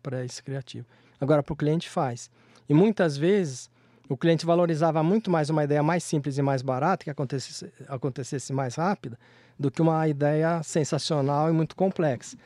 para 0.00 0.24
esse 0.24 0.42
criativo. 0.42 0.86
Agora, 1.20 1.42
para 1.42 1.52
o 1.52 1.56
cliente 1.56 1.90
faz. 1.90 2.30
E 2.68 2.72
muitas 2.72 3.16
vezes 3.16 3.68
o 4.10 4.16
cliente 4.16 4.44
valorizava 4.44 5.04
muito 5.04 5.30
mais 5.30 5.50
uma 5.50 5.62
ideia 5.62 5.84
mais 5.84 6.02
simples 6.02 6.36
e 6.36 6.42
mais 6.42 6.62
barata, 6.62 7.04
que 7.04 7.10
acontecesse, 7.10 7.72
acontecesse 7.86 8.52
mais 8.52 8.74
rápida, 8.74 9.16
do 9.56 9.70
que 9.70 9.80
uma 9.80 10.08
ideia 10.08 10.60
sensacional 10.64 11.48
e 11.48 11.52
muito 11.52 11.76
complexa. 11.76 12.36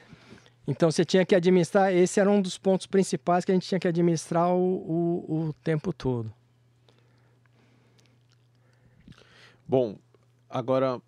Então 0.69 0.91
você 0.91 1.07
tinha 1.07 1.25
que 1.25 1.35
administrar, 1.35 1.91
esse 1.91 2.21
era 2.21 2.31
um 2.31 2.43
dos 2.43 2.59
pontos 2.59 2.87
principais 2.87 3.47
que 3.47 3.51
a 3.51 3.55
gente 3.55 3.67
tinha 3.67 3.81
que 3.81 3.89
administrar 3.89 4.51
o, 4.51 4.61
o, 4.61 5.47
o 5.49 5.53
tempo 5.65 5.91
todo. 5.91 6.31
Bom, 9.67 9.97
agora 10.51 11.01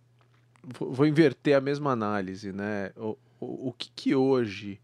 vou 0.64 1.06
inverter 1.06 1.54
a 1.54 1.60
mesma 1.60 1.92
análise, 1.92 2.50
né? 2.50 2.92
O, 2.96 3.18
o, 3.38 3.68
o 3.68 3.72
que, 3.74 3.90
que 3.94 4.14
hoje 4.14 4.80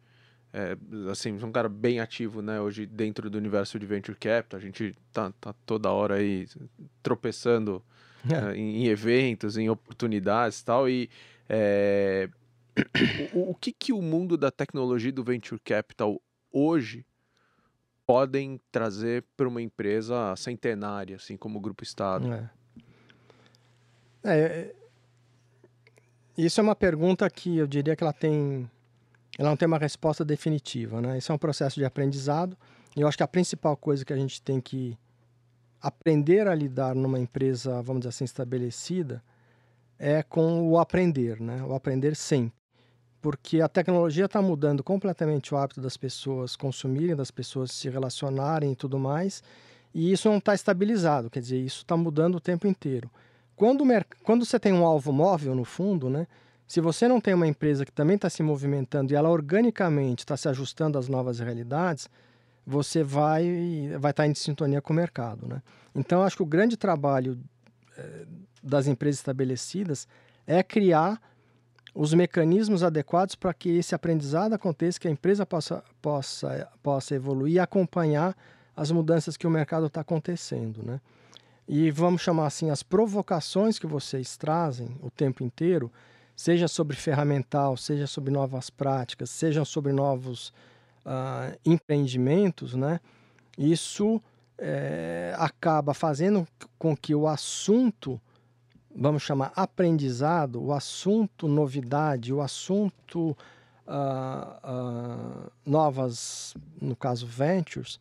é, 0.52 0.76
assim, 1.10 1.32
um 1.32 1.50
cara 1.50 1.68
bem 1.68 1.98
ativo, 1.98 2.42
né, 2.42 2.60
hoje 2.60 2.84
dentro 2.84 3.30
do 3.30 3.38
universo 3.38 3.78
de 3.78 3.86
Venture 3.86 4.18
Capital, 4.18 4.58
a 4.58 4.62
gente 4.62 4.94
tá, 5.10 5.32
tá 5.40 5.54
toda 5.64 5.90
hora 5.90 6.16
aí 6.16 6.46
tropeçando 7.02 7.82
é. 8.30 8.54
em, 8.54 8.84
em, 8.84 8.86
eventos, 8.86 9.56
em 9.56 9.70
oportunidades 9.70 10.60
e 10.60 10.64
tal, 10.64 10.88
e 10.88 11.08
é, 11.48 12.28
o, 13.32 13.50
o, 13.50 13.54
que 13.54 13.72
que 13.72 13.92
o 13.94 14.02
mundo 14.02 14.36
da 14.36 14.50
tecnologia 14.50 15.10
do 15.10 15.24
Venture 15.24 15.60
Capital 15.60 16.20
hoje 16.50 17.06
podem 18.06 18.60
trazer 18.70 19.24
para 19.34 19.48
uma 19.48 19.62
empresa 19.62 20.36
centenária, 20.36 21.16
assim 21.16 21.36
como 21.36 21.58
o 21.58 21.62
Grupo 21.62 21.82
Estado? 21.82 22.30
É. 22.30 22.50
é. 24.24 24.74
isso 26.36 26.60
é 26.60 26.62
uma 26.62 26.76
pergunta 26.76 27.28
que 27.30 27.56
eu 27.56 27.66
diria 27.66 27.96
que 27.96 28.04
ela 28.04 28.12
tem 28.12 28.70
ela 29.38 29.48
não 29.48 29.56
tem 29.56 29.66
uma 29.66 29.78
resposta 29.78 30.24
definitiva, 30.24 31.00
né? 31.00 31.18
Isso 31.18 31.32
é 31.32 31.34
um 31.34 31.38
processo 31.38 31.76
de 31.76 31.84
aprendizado. 31.84 32.56
E 32.96 33.00
eu 33.00 33.08
acho 33.08 33.16
que 33.16 33.22
a 33.22 33.28
principal 33.28 33.76
coisa 33.76 34.04
que 34.04 34.12
a 34.12 34.16
gente 34.16 34.42
tem 34.42 34.60
que 34.60 34.96
aprender 35.80 36.46
a 36.46 36.54
lidar 36.54 36.94
numa 36.94 37.18
empresa, 37.18 37.82
vamos 37.82 38.00
dizer 38.00 38.10
assim, 38.10 38.24
estabelecida, 38.24 39.22
é 39.98 40.22
com 40.22 40.68
o 40.68 40.78
aprender, 40.78 41.40
né? 41.40 41.62
O 41.64 41.74
aprender 41.74 42.14
sempre. 42.14 42.60
Porque 43.20 43.60
a 43.60 43.68
tecnologia 43.68 44.24
está 44.24 44.42
mudando 44.42 44.82
completamente 44.82 45.54
o 45.54 45.56
hábito 45.56 45.80
das 45.80 45.96
pessoas 45.96 46.56
consumirem, 46.56 47.14
das 47.14 47.30
pessoas 47.30 47.70
se 47.70 47.88
relacionarem 47.88 48.72
e 48.72 48.76
tudo 48.76 48.98
mais, 48.98 49.42
e 49.94 50.10
isso 50.10 50.28
não 50.28 50.38
está 50.38 50.54
estabilizado, 50.54 51.30
quer 51.30 51.40
dizer, 51.40 51.58
isso 51.58 51.82
está 51.82 51.96
mudando 51.96 52.36
o 52.36 52.40
tempo 52.40 52.66
inteiro. 52.66 53.10
Quando, 53.54 53.84
quando 54.24 54.44
você 54.44 54.58
tem 54.58 54.72
um 54.72 54.84
alvo 54.84 55.12
móvel 55.12 55.54
no 55.54 55.64
fundo, 55.64 56.10
né? 56.10 56.26
Se 56.66 56.80
você 56.80 57.06
não 57.06 57.20
tem 57.20 57.34
uma 57.34 57.46
empresa 57.46 57.84
que 57.84 57.92
também 57.92 58.16
está 58.16 58.30
se 58.30 58.42
movimentando 58.42 59.12
e 59.12 59.16
ela 59.16 59.28
organicamente 59.28 60.24
está 60.24 60.36
se 60.36 60.48
ajustando 60.48 60.98
às 60.98 61.08
novas 61.08 61.38
realidades, 61.38 62.08
você 62.66 63.02
vai 63.02 63.88
vai 63.98 64.10
estar 64.10 64.22
tá 64.22 64.26
em 64.26 64.34
sintonia 64.34 64.80
com 64.80 64.92
o 64.92 64.96
mercado, 64.96 65.46
né? 65.46 65.62
Então, 65.94 66.22
acho 66.22 66.36
que 66.36 66.42
o 66.42 66.46
grande 66.46 66.76
trabalho 66.76 67.38
eh, 67.98 68.26
das 68.62 68.86
empresas 68.86 69.18
estabelecidas 69.18 70.08
é 70.46 70.62
criar 70.62 71.20
os 71.94 72.14
mecanismos 72.14 72.82
adequados 72.82 73.34
para 73.34 73.52
que 73.52 73.76
esse 73.76 73.94
aprendizado 73.94 74.54
aconteça, 74.54 74.98
que 74.98 75.08
a 75.08 75.10
empresa 75.10 75.44
possa, 75.44 75.84
possa, 76.00 76.68
possa 76.82 77.14
evoluir 77.14 77.54
e 77.54 77.58
acompanhar 77.58 78.34
as 78.74 78.90
mudanças 78.90 79.36
que 79.36 79.46
o 79.46 79.50
mercado 79.50 79.86
está 79.86 80.00
acontecendo, 80.00 80.82
né? 80.82 81.00
E 81.68 81.90
vamos 81.90 82.22
chamar 82.22 82.46
assim, 82.46 82.70
as 82.70 82.82
provocações 82.82 83.78
que 83.78 83.86
vocês 83.86 84.36
trazem 84.36 84.96
o 85.00 85.10
tempo 85.10 85.44
inteiro, 85.44 85.92
seja 86.36 86.68
sobre 86.68 86.96
ferramental, 86.96 87.76
seja 87.76 88.06
sobre 88.06 88.32
novas 88.32 88.70
práticas, 88.70 89.30
seja 89.30 89.64
sobre 89.64 89.92
novos 89.92 90.52
uh, 91.04 91.58
empreendimentos, 91.64 92.74
né? 92.74 93.00
Isso 93.56 94.20
é, 94.58 95.34
acaba 95.36 95.92
fazendo 95.92 96.46
com 96.78 96.96
que 96.96 97.14
o 97.14 97.26
assunto, 97.26 98.20
vamos 98.94 99.22
chamar 99.22 99.52
aprendizado, 99.54 100.62
o 100.62 100.72
assunto 100.72 101.48
novidade, 101.48 102.32
o 102.32 102.40
assunto 102.40 103.36
uh, 103.86 105.46
uh, 105.46 105.52
novas, 105.66 106.54
no 106.80 106.96
caso 106.96 107.26
ventures, 107.26 108.00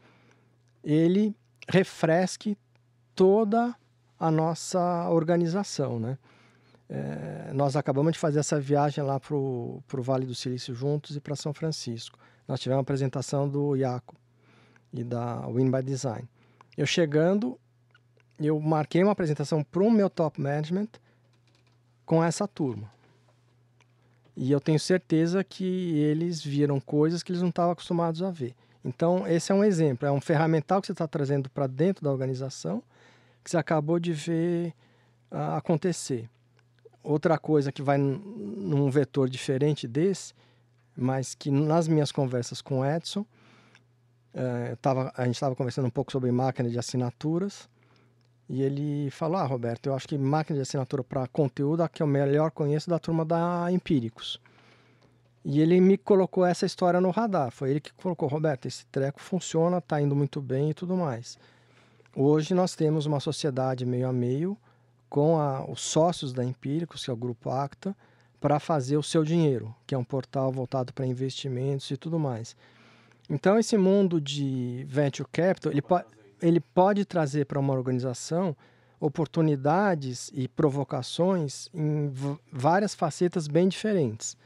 ele 0.84 1.36
refresque 1.68 2.58
toda 3.16 3.76
a 4.20 4.32
nossa 4.32 5.10
organização, 5.10 6.00
né? 6.00 6.18
É, 6.94 7.54
nós 7.54 7.78
acabamos 7.78 8.12
de 8.12 8.20
fazer 8.20 8.40
essa 8.40 8.60
viagem 8.60 9.02
lá 9.02 9.18
para 9.18 9.34
o 9.34 9.82
Vale 10.00 10.26
do 10.26 10.36
Silício 10.36 10.76
juntos 10.76 11.16
e 11.16 11.22
para 11.22 11.38
São 11.38 11.54
Francisco. 11.54 12.20
Nós 12.46 12.60
tivemos 12.60 12.80
uma 12.80 12.82
apresentação 12.82 13.48
do 13.48 13.78
Iaco 13.78 14.14
e 14.92 15.02
da 15.02 15.48
Win 15.48 15.72
by 15.72 15.82
Design. 15.82 16.28
Eu 16.78 16.86
chegando, 16.86 17.58
eu 18.38 18.60
marquei 18.60 19.02
uma 19.02 19.14
apresentação 19.14 19.64
para 19.64 19.82
o 19.82 19.90
meu 19.90 20.10
top 20.10 20.42
management 20.42 20.90
com 22.06 22.22
essa 22.22 22.46
turma. 22.46 22.92
E 24.36 24.52
eu 24.52 24.60
tenho 24.60 24.80
certeza 24.80 25.46
que 25.46 25.98
eles 25.98 26.44
viram 26.44 26.78
coisas 26.78 27.24
que 27.24 27.32
eles 27.32 27.42
não 27.42 27.50
estavam 27.50 27.72
acostumados 27.72 28.22
a 28.22 28.32
ver. 28.32 28.54
Então, 28.84 29.26
esse 29.26 29.50
é 29.50 29.56
um 29.56 29.64
exemplo, 29.64 30.06
é 30.06 30.12
um 30.12 30.20
ferramental 30.20 30.82
que 30.82 30.88
você 30.88 30.92
está 30.92 31.08
trazendo 31.08 31.50
para 31.50 31.68
dentro 31.68 32.04
da 32.04 32.12
organização 32.12 32.84
que 33.42 33.50
você 33.50 33.58
acabou 33.58 33.98
de 33.98 34.12
ver 34.12 34.74
uh, 35.32 35.56
acontecer. 35.56 36.30
Outra 37.04 37.38
coisa 37.38 37.72
que 37.72 37.82
vai 37.82 37.98
num 37.98 38.90
vetor 38.90 39.30
diferente 39.30 39.88
desse, 39.88 40.34
mas 40.96 41.34
que 41.34 41.50
nas 41.50 41.88
minhas 41.88 42.12
conversas 42.12 42.62
com 42.62 42.80
o 42.80 42.86
Edson, 42.86 43.26
é, 44.34 44.76
tava, 44.82 45.12
a 45.16 45.26
gente 45.26 45.36
estava 45.36 45.56
conversando 45.56 45.88
um 45.88 45.92
pouco 45.92 46.12
sobre 46.12 46.32
máquina 46.32 46.70
de 46.70 46.78
assinaturas, 46.78 47.68
e 48.48 48.62
ele 48.62 49.10
falou: 49.10 49.38
Ah, 49.38 49.46
Roberto, 49.46 49.88
eu 49.88 49.96
acho 49.96 50.08
que 50.08 50.18
máquina 50.18 50.58
de 50.58 50.62
assinatura 50.62 51.04
para 51.04 51.26
conteúdo 51.28 51.82
é 51.82 51.86
a 51.86 51.90
que 51.90 52.04
eu 52.04 52.08
melhor 52.08 52.52
conheço 52.52 52.90
da 52.90 53.00
turma 53.00 53.24
da 53.24 53.72
Empíricos. 53.72 54.42
E 55.44 55.60
ele 55.60 55.80
me 55.82 55.98
colocou 55.98 56.46
essa 56.46 56.66
história 56.66 57.02
no 57.02 57.10
radar. 57.10 57.50
Foi 57.50 57.72
ele 57.72 57.80
que 57.80 57.94
colocou: 57.94 58.28
Roberto, 58.28 58.68
esse 58.68 58.86
treco 58.88 59.22
funciona, 59.22 59.78
está 59.78 60.02
indo 60.02 60.16
muito 60.16 60.42
bem 60.42 60.72
e 60.72 60.74
tudo 60.74 60.98
mais. 60.98 61.38
Hoje 62.14 62.54
nós 62.54 62.76
temos 62.76 63.06
uma 63.06 63.22
sociedade 63.22 63.86
meio 63.86 64.10
a 64.10 64.14
meio 64.14 64.58
com 65.12 65.38
a, 65.38 65.70
os 65.70 65.82
sócios 65.82 66.32
da 66.32 66.42
Empíricos, 66.42 67.04
que 67.04 67.12
é 67.12 67.14
o 67.14 67.18
Grupo 67.18 67.50
Acta, 67.50 67.94
para 68.40 68.62
fazer 68.62 68.96
o 68.96 69.04
seu 69.04 69.26
dinheiro, 69.26 69.76
que 69.86 69.94
é 69.94 69.98
um 69.98 70.06
portal 70.06 70.50
voltado 70.54 70.94
para 70.94 71.06
investimentos 71.06 71.92
e 71.92 71.98
tudo 71.98 72.18
mais. 72.18 72.56
Então, 73.30 73.60
esse 73.60 73.78
mundo 73.78 74.22
de 74.22 74.86
venture 74.88 75.28
capital, 75.30 75.74
ele, 75.74 75.82
po 75.82 76.00
ele 76.42 76.62
pode 76.62 77.04
trazer 77.04 77.46
para 77.46 77.60
uma 77.60 77.74
organização 77.74 78.56
oportunidades 79.02 80.32
e 80.34 80.48
provocações 80.48 81.68
em 81.74 82.10
várias 82.50 82.96
facetas 82.96 83.50
bem 83.50 83.68
diferentes. 83.68 84.38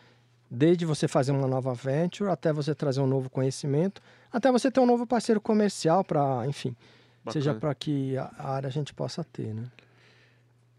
Desde 0.49 0.83
você 0.83 1.07
fazer 1.07 1.31
uma 1.31 1.47
nova 1.47 1.75
venture, 1.75 2.31
até 2.31 2.51
você 2.51 2.73
trazer 2.73 3.01
um 3.01 3.07
novo 3.07 3.29
conhecimento, 3.29 4.01
até 4.33 4.51
você 4.51 4.71
ter 4.71 4.79
um 4.79 4.85
novo 4.87 5.05
parceiro 5.05 5.39
comercial 5.39 6.03
para, 6.03 6.47
enfim, 6.47 6.75
Bacana. 7.23 7.33
seja 7.33 7.53
para 7.53 7.75
que 7.75 8.17
a 8.17 8.49
área 8.49 8.67
a 8.67 8.71
gente 8.71 8.95
possa 8.95 9.23
ter, 9.23 9.53
né? 9.53 9.69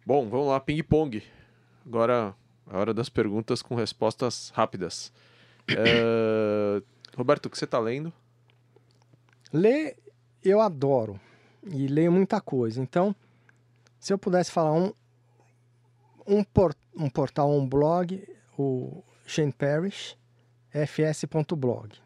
Bom, 0.06 0.28
vamos 0.28 0.46
lá, 0.46 0.60
ping-pong. 0.60 1.20
Agora 1.84 2.32
a 2.64 2.78
hora 2.78 2.94
das 2.94 3.08
perguntas 3.08 3.60
com 3.60 3.74
respostas 3.74 4.50
rápidas. 4.54 5.12
É... 5.68 6.80
Roberto, 7.18 7.46
o 7.46 7.50
que 7.50 7.58
você 7.58 7.64
está 7.64 7.80
lendo? 7.80 8.12
Ler, 9.52 9.96
eu 10.44 10.60
adoro. 10.60 11.18
E 11.72 11.88
leio 11.88 12.12
muita 12.12 12.40
coisa. 12.40 12.80
Então, 12.80 13.16
se 13.98 14.12
eu 14.12 14.18
pudesse 14.18 14.52
falar 14.52 14.74
um, 14.74 14.92
um, 16.24 16.44
port, 16.44 16.78
um 16.94 17.10
portal, 17.10 17.50
um 17.50 17.66
blog, 17.68 18.22
o 18.56 19.02
Shane 19.26 19.50
Parrish, 19.50 20.16
fs.blog. 20.70 21.96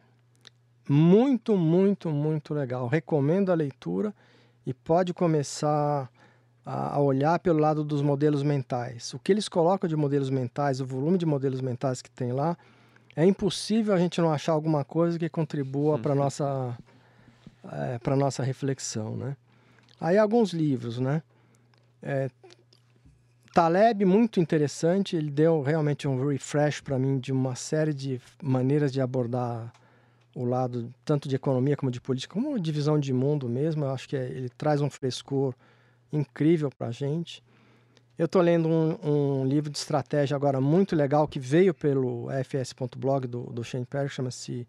Muito, 0.88 1.54
muito, 1.54 2.08
muito 2.08 2.54
legal. 2.54 2.88
Recomendo 2.88 3.52
a 3.52 3.54
leitura 3.54 4.14
e 4.64 4.72
pode 4.72 5.12
começar 5.12 6.10
a, 6.64 7.00
olhar 7.00 7.38
pelo 7.38 7.58
lado 7.58 7.84
dos 7.84 8.02
modelos 8.02 8.42
mentais. 8.42 9.14
O 9.14 9.18
que 9.18 9.32
eles 9.32 9.48
colocam 9.48 9.88
de 9.88 9.96
modelos 9.96 10.30
mentais, 10.30 10.80
o 10.80 10.86
volume 10.86 11.18
de 11.18 11.26
modelos 11.26 11.60
mentais 11.60 12.02
que 12.02 12.10
tem 12.10 12.32
lá, 12.32 12.56
é 13.16 13.24
impossível 13.24 13.94
a 13.94 13.98
gente 13.98 14.20
não 14.20 14.32
achar 14.32 14.52
alguma 14.52 14.84
coisa 14.84 15.18
que 15.18 15.28
contribua 15.28 15.98
para 15.98 16.12
uhum. 16.12 16.18
nossa 16.18 16.78
é, 17.72 17.98
para 17.98 18.16
nossa 18.16 18.42
reflexão, 18.42 19.16
né? 19.16 19.36
Aí 20.00 20.16
alguns 20.16 20.52
livros, 20.52 20.98
né? 20.98 21.22
É, 22.02 22.30
Taleb, 23.52 24.04
muito 24.04 24.40
interessante, 24.40 25.16
ele 25.16 25.30
deu 25.30 25.60
realmente 25.60 26.06
um 26.06 26.26
refresh 26.26 26.80
para 26.80 26.98
mim 26.98 27.18
de 27.18 27.32
uma 27.32 27.54
série 27.54 27.92
de 27.92 28.20
maneiras 28.42 28.92
de 28.92 29.00
abordar 29.00 29.72
o 30.34 30.44
lado 30.44 30.88
tanto 31.04 31.28
de 31.28 31.34
economia 31.34 31.76
como 31.76 31.90
de 31.90 32.00
política, 32.00 32.32
como 32.32 32.58
de 32.58 32.72
visão 32.72 32.98
de 32.98 33.12
mundo 33.12 33.48
mesmo. 33.48 33.84
Eu 33.84 33.90
acho 33.90 34.08
que 34.08 34.16
é, 34.16 34.24
ele 34.24 34.48
traz 34.48 34.80
um 34.80 34.88
frescor 34.88 35.54
incrível 36.12 36.70
para 36.70 36.88
a 36.88 36.92
gente. 36.92 37.42
Eu 38.18 38.26
estou 38.26 38.42
lendo 38.42 38.68
um, 38.68 38.98
um, 39.02 39.44
livro 39.46 39.70
de 39.70 39.78
estratégia 39.78 40.36
agora 40.36 40.60
muito 40.60 40.94
legal 40.94 41.26
que 41.26 41.40
veio 41.40 41.72
pelo 41.72 42.28
fs.blog 42.44 43.26
do, 43.26 43.44
do 43.44 43.64
Shane 43.64 43.86
Perry, 43.86 44.10
chama-se 44.10 44.68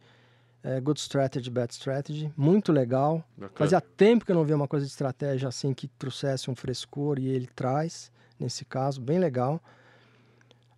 é, 0.64 0.80
Good 0.80 1.00
Strategy, 1.00 1.50
Bad 1.50 1.74
Strategy. 1.74 2.32
Muito 2.38 2.72
legal. 2.72 3.24
Bacana. 3.36 3.58
Fazia 3.58 3.82
tempo 3.82 4.26
que 4.26 4.32
eu 4.32 4.36
não 4.36 4.46
via 4.46 4.56
uma 4.56 4.68
coisa 4.68 4.86
de 4.86 4.92
estratégia 4.92 5.50
assim 5.50 5.74
que 5.74 5.88
trouxesse 5.88 6.50
um 6.50 6.56
frescor 6.56 7.20
e 7.20 7.28
ele 7.28 7.48
traz, 7.48 8.12
nesse 8.40 8.64
caso, 8.64 9.02
bem 9.02 9.20
legal. 9.20 9.62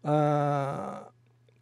Uh, 0.04 1.06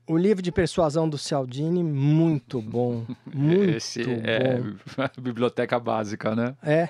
o 0.07 0.17
livro 0.17 0.41
de 0.41 0.51
persuasão 0.51 1.07
do 1.07 1.17
Cialdini, 1.17 1.83
muito 1.83 2.61
bom. 2.61 3.05
Muito 3.33 3.71
Esse 3.71 4.03
bom. 4.03 4.21
é 4.23 4.59
a 4.97 5.21
biblioteca 5.21 5.79
básica, 5.79 6.35
né? 6.35 6.55
É. 6.63 6.89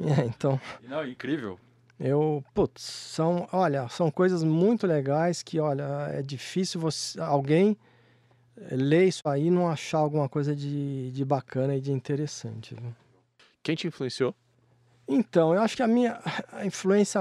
é 0.20 0.24
então. 0.24 0.60
Não, 0.82 1.06
incrível. 1.06 1.58
Eu, 1.98 2.42
putz, 2.54 2.82
são, 2.82 3.46
olha, 3.52 3.86
são 3.88 4.10
coisas 4.10 4.42
muito 4.42 4.86
legais 4.86 5.42
que, 5.42 5.60
olha, 5.60 6.08
é 6.12 6.22
difícil 6.22 6.80
você, 6.80 7.20
alguém 7.20 7.76
ler 8.70 9.06
isso 9.06 9.28
aí 9.28 9.46
e 9.46 9.50
não 9.50 9.68
achar 9.68 9.98
alguma 9.98 10.28
coisa 10.28 10.56
de, 10.56 11.10
de 11.10 11.24
bacana 11.24 11.76
e 11.76 11.80
de 11.80 11.92
interessante. 11.92 12.74
Viu? 12.74 12.94
Quem 13.62 13.74
te 13.74 13.86
influenciou? 13.86 14.34
Então, 15.06 15.54
eu 15.54 15.60
acho 15.60 15.76
que 15.76 15.82
a 15.82 15.86
minha 15.86 16.20
a 16.52 16.64
influência 16.64 17.20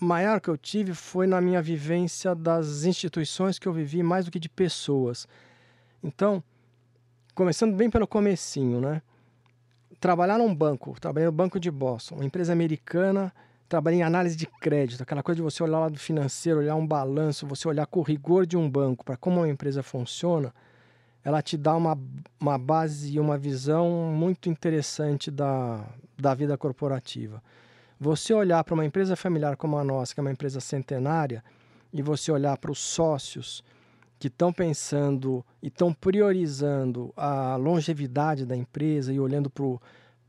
maior 0.00 0.40
que 0.40 0.48
eu 0.48 0.56
tive 0.56 0.94
foi 0.94 1.26
na 1.26 1.40
minha 1.40 1.62
vivência 1.62 2.34
das 2.34 2.84
instituições 2.84 3.58
que 3.58 3.68
eu 3.68 3.72
vivi 3.72 4.02
mais 4.02 4.24
do 4.24 4.30
que 4.30 4.40
de 4.40 4.48
pessoas. 4.48 5.26
Então, 6.02 6.42
começando 7.34 7.76
bem 7.76 7.90
pelo 7.90 8.06
comecinho, 8.06 8.80
né? 8.80 9.02
Trabalhar 10.00 10.38
num 10.38 10.54
banco, 10.54 10.98
trabalhei 11.00 11.26
no 11.26 11.32
Banco 11.32 11.58
de 11.58 11.70
Boston, 11.70 12.16
uma 12.16 12.24
empresa 12.24 12.52
americana 12.52 13.32
trabalhei 13.68 14.00
em 14.00 14.02
análise 14.02 14.36
de 14.36 14.46
crédito, 14.46 15.02
aquela 15.02 15.22
coisa 15.22 15.36
de 15.36 15.42
você 15.42 15.62
olhar 15.62 15.78
o 15.78 15.80
lado 15.80 15.98
financeiro, 15.98 16.60
olhar 16.60 16.76
um 16.76 16.86
balanço, 16.86 17.46
você 17.46 17.66
olhar 17.66 17.86
com 17.86 18.00
o 18.00 18.02
rigor 18.02 18.46
de 18.46 18.56
um 18.56 18.68
banco 18.70 19.04
para 19.04 19.16
como 19.16 19.40
uma 19.40 19.48
empresa 19.48 19.82
funciona, 19.82 20.54
ela 21.24 21.42
te 21.42 21.56
dá 21.56 21.74
uma, 21.74 21.98
uma 22.38 22.56
base 22.56 23.14
e 23.14 23.20
uma 23.20 23.36
visão 23.36 24.12
muito 24.14 24.48
interessante 24.48 25.30
da, 25.30 25.84
da 26.16 26.34
vida 26.34 26.56
corporativa. 26.56 27.42
Você 27.98 28.32
olhar 28.32 28.62
para 28.62 28.74
uma 28.74 28.84
empresa 28.84 29.16
familiar 29.16 29.56
como 29.56 29.76
a 29.76 29.82
nossa, 29.82 30.14
que 30.14 30.20
é 30.20 30.22
uma 30.22 30.30
empresa 30.30 30.60
centenária, 30.60 31.42
e 31.92 32.02
você 32.02 32.30
olhar 32.30 32.56
para 32.58 32.70
os 32.70 32.78
sócios 32.78 33.64
que 34.18 34.28
estão 34.28 34.52
pensando 34.52 35.44
e 35.62 35.68
estão 35.68 35.92
priorizando 35.92 37.12
a 37.16 37.56
longevidade 37.56 38.46
da 38.46 38.56
empresa 38.56 39.12
e 39.12 39.20
olhando 39.20 39.50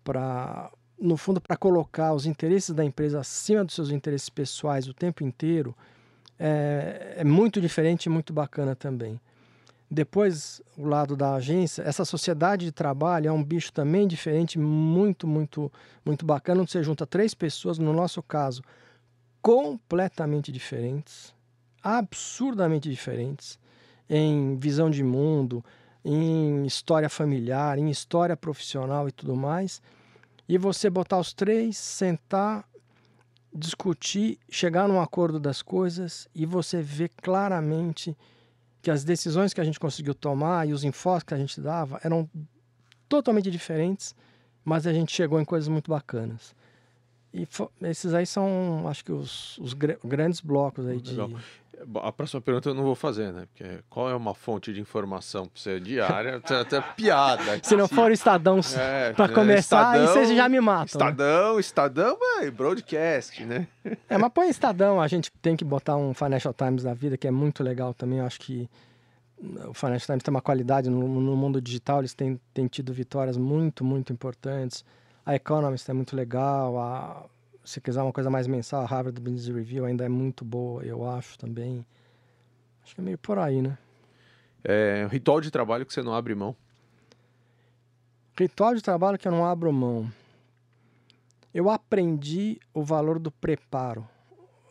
para 0.04 0.71
no 1.00 1.15
fundo, 1.15 1.39
para 1.39 1.56
colocar 1.56 2.13
os 2.13 2.26
interesses 2.26 2.71
da 2.71 2.84
empresa 2.84 3.19
acima 3.19 3.63
dos 3.63 3.76
seus 3.76 3.91
interesses 3.91 4.30
pessoais 4.30 4.88
o 4.88 4.93
tempo 4.93 5.23
inteiro, 5.23 5.76
é, 6.39 7.17
é 7.17 7.23
muito 7.23 7.62
diferente 7.62 8.06
e 8.06 8.10
muito 8.10 8.34
bacana 8.34 8.76
também. 8.76 9.19
Depois, 9.89 10.62
o 10.76 10.86
lado 10.86 11.15
da 11.15 11.36
agência, 11.36 11.82
essa 11.84 12.04
sociedade 12.04 12.65
de 12.65 12.71
trabalho 12.71 13.30
é 13.30 13.32
um 13.32 13.43
bicho 13.43 13.71
também 13.71 14.08
diferente, 14.08 14.60
muito, 14.60 15.26
muito, 15.26 15.71
muito 16.04 16.26
bacana, 16.26 16.62
onde 16.62 16.71
você 16.71 16.84
junta 16.84 17.06
três 17.06 17.34
pessoas, 17.34 17.78
no 17.78 17.93
nosso 17.93 18.21
caso, 18.21 18.62
completamente 19.41 20.52
diferentes, 20.52 21.34
absurdamente 21.82 22.89
diferentes, 22.89 23.58
em 24.10 24.56
visão 24.58 24.89
de 24.89 25.04
mundo, 25.04 25.63
em 26.04 26.65
história 26.65 27.10
familiar, 27.10 27.78
em 27.78 27.89
história 27.89 28.38
profissional 28.38 29.08
e 29.08 29.12
tudo 29.12 29.36
mais 29.36 29.82
e 30.48 30.58
você 30.58 30.89
botar 30.89 31.20
os 31.20 31.34
três, 31.34 31.78
sentar, 31.78 32.67
discutir, 33.54 34.39
chegar 34.50 34.88
num 34.88 35.02
acordo 35.02 35.39
das 35.39 35.62
coisas 35.62 36.28
e 36.34 36.46
você 36.46 36.82
ver 36.82 37.10
claramente 37.22 38.17
que 38.82 38.89
as 38.89 39.04
decisões 39.04 39.54
que 39.54 39.60
a 39.60 39.63
gente 39.63 39.80
conseguiu 39.80 40.15
tomar 40.15 40.67
e 40.67 40.74
os 40.74 40.84
enfoques 40.84 41.24
que 41.24 41.34
a 41.34 41.38
gente 41.38 41.60
dava 41.60 42.00
eram 42.04 42.30
totalmente 43.10 43.52
diferentes, 43.52 44.15
mas 44.63 44.88
a 44.88 44.93
gente 44.93 45.12
chegou 45.12 45.41
em 45.41 45.46
coisas 45.46 45.67
muito 45.67 45.91
bacanas. 45.91 46.56
E 47.34 47.46
esses 47.82 48.13
aí 48.13 48.26
são, 48.26 48.88
acho 48.88 49.04
que, 49.04 49.12
os, 49.12 49.58
os 49.58 49.74
grandes 49.74 50.39
blocos 50.39 50.88
aí 50.88 51.02
de. 51.02 51.15
A 52.02 52.12
próxima 52.12 52.42
pergunta 52.42 52.70
eu 52.70 52.74
não 52.74 52.84
vou 52.84 52.96
fazer, 52.96 53.32
né? 53.32 53.48
Porque 53.54 53.80
qual 53.90 54.10
é 54.10 54.16
uma 54.16 54.34
fonte 54.34 54.74
de 54.74 54.82
informação 54.82 55.48
para 55.48 55.62
você 55.62 55.80
diária? 55.80 56.38
Até 56.38 56.82
piada. 56.82 57.60
Se 57.62 57.76
não 57.76 57.88
for 57.88 58.10
o 58.10 58.13
Estadão 58.13 58.60
é, 58.76 59.13
para 59.13 59.30
começar, 59.30 59.96
Estadão, 59.96 60.02
aí 60.02 60.08
vocês 60.08 60.36
já 60.36 60.50
me 60.50 60.60
matam. 60.60 60.86
Estadão, 60.86 61.54
né? 61.56 61.60
Estadão, 61.60 62.18
é 62.42 62.50
broadcast, 62.50 63.46
né? 63.46 63.68
É, 64.10 64.18
mas 64.18 64.32
põe 64.34 64.50
Estadão, 64.50 65.00
a 65.00 65.08
gente 65.08 65.32
tem 65.42 65.56
que 65.56 65.63
botar 65.63 65.96
um 65.96 66.13
Financial 66.13 66.54
Times 66.54 66.84
da 66.84 66.94
vida, 66.94 67.16
que 67.16 67.28
é 67.28 67.32
muito 67.32 67.63
legal 67.63 67.94
também. 67.94 68.20
Eu 68.20 68.26
acho 68.26 68.40
que 68.40 68.68
o 69.40 69.74
Financial 69.74 70.08
Times 70.08 70.24
tem 70.24 70.34
uma 70.34 70.42
qualidade 70.42 70.90
no, 70.90 71.08
no 71.08 71.36
mundo 71.36 71.62
digital, 71.62 72.00
eles 72.00 72.13
têm, 72.13 72.40
têm 72.54 72.68
tido 72.68 72.92
vitórias 72.92 73.38
muito, 73.38 73.84
muito 73.84 74.12
importantes. 74.12 74.84
A 75.24 75.36
Economist 75.36 75.90
é 75.90 75.94
muito 75.94 76.16
legal, 76.16 76.80
a 76.80 77.26
se 77.68 77.82
quiser 77.82 78.02
uma 78.02 78.14
coisa 78.14 78.30
mais 78.30 78.48
mensal, 78.48 78.82
a 78.82 78.86
Harvard 78.86 79.20
Business 79.20 79.54
Review 79.54 79.84
ainda 79.84 80.06
é 80.06 80.08
muito 80.08 80.46
boa, 80.46 80.86
eu 80.86 81.06
acho 81.06 81.38
também. 81.38 81.86
Acho 82.82 82.96
que 82.96 83.02
é 83.02 83.04
meio 83.04 83.18
por 83.18 83.38
aí, 83.38 83.62
né? 83.62 83.78
É 84.64 85.06
ritual 85.12 85.42
de 85.42 85.52
trabalho 85.52 85.86
que 85.86 85.94
você 85.94 86.02
não 86.02 86.14
abre 86.14 86.34
mão? 86.34 86.56
Ritual 88.40 88.74
de 88.74 88.82
trabalho 88.82 89.18
que 89.18 89.28
eu 89.28 89.32
não 89.34 89.46
abro 89.46 89.72
mão. 89.74 90.10
Eu 91.54 91.70
aprendi 91.70 92.58
o 92.74 92.84
valor 92.84 93.20
do 93.20 93.32
preparo. 93.32 94.08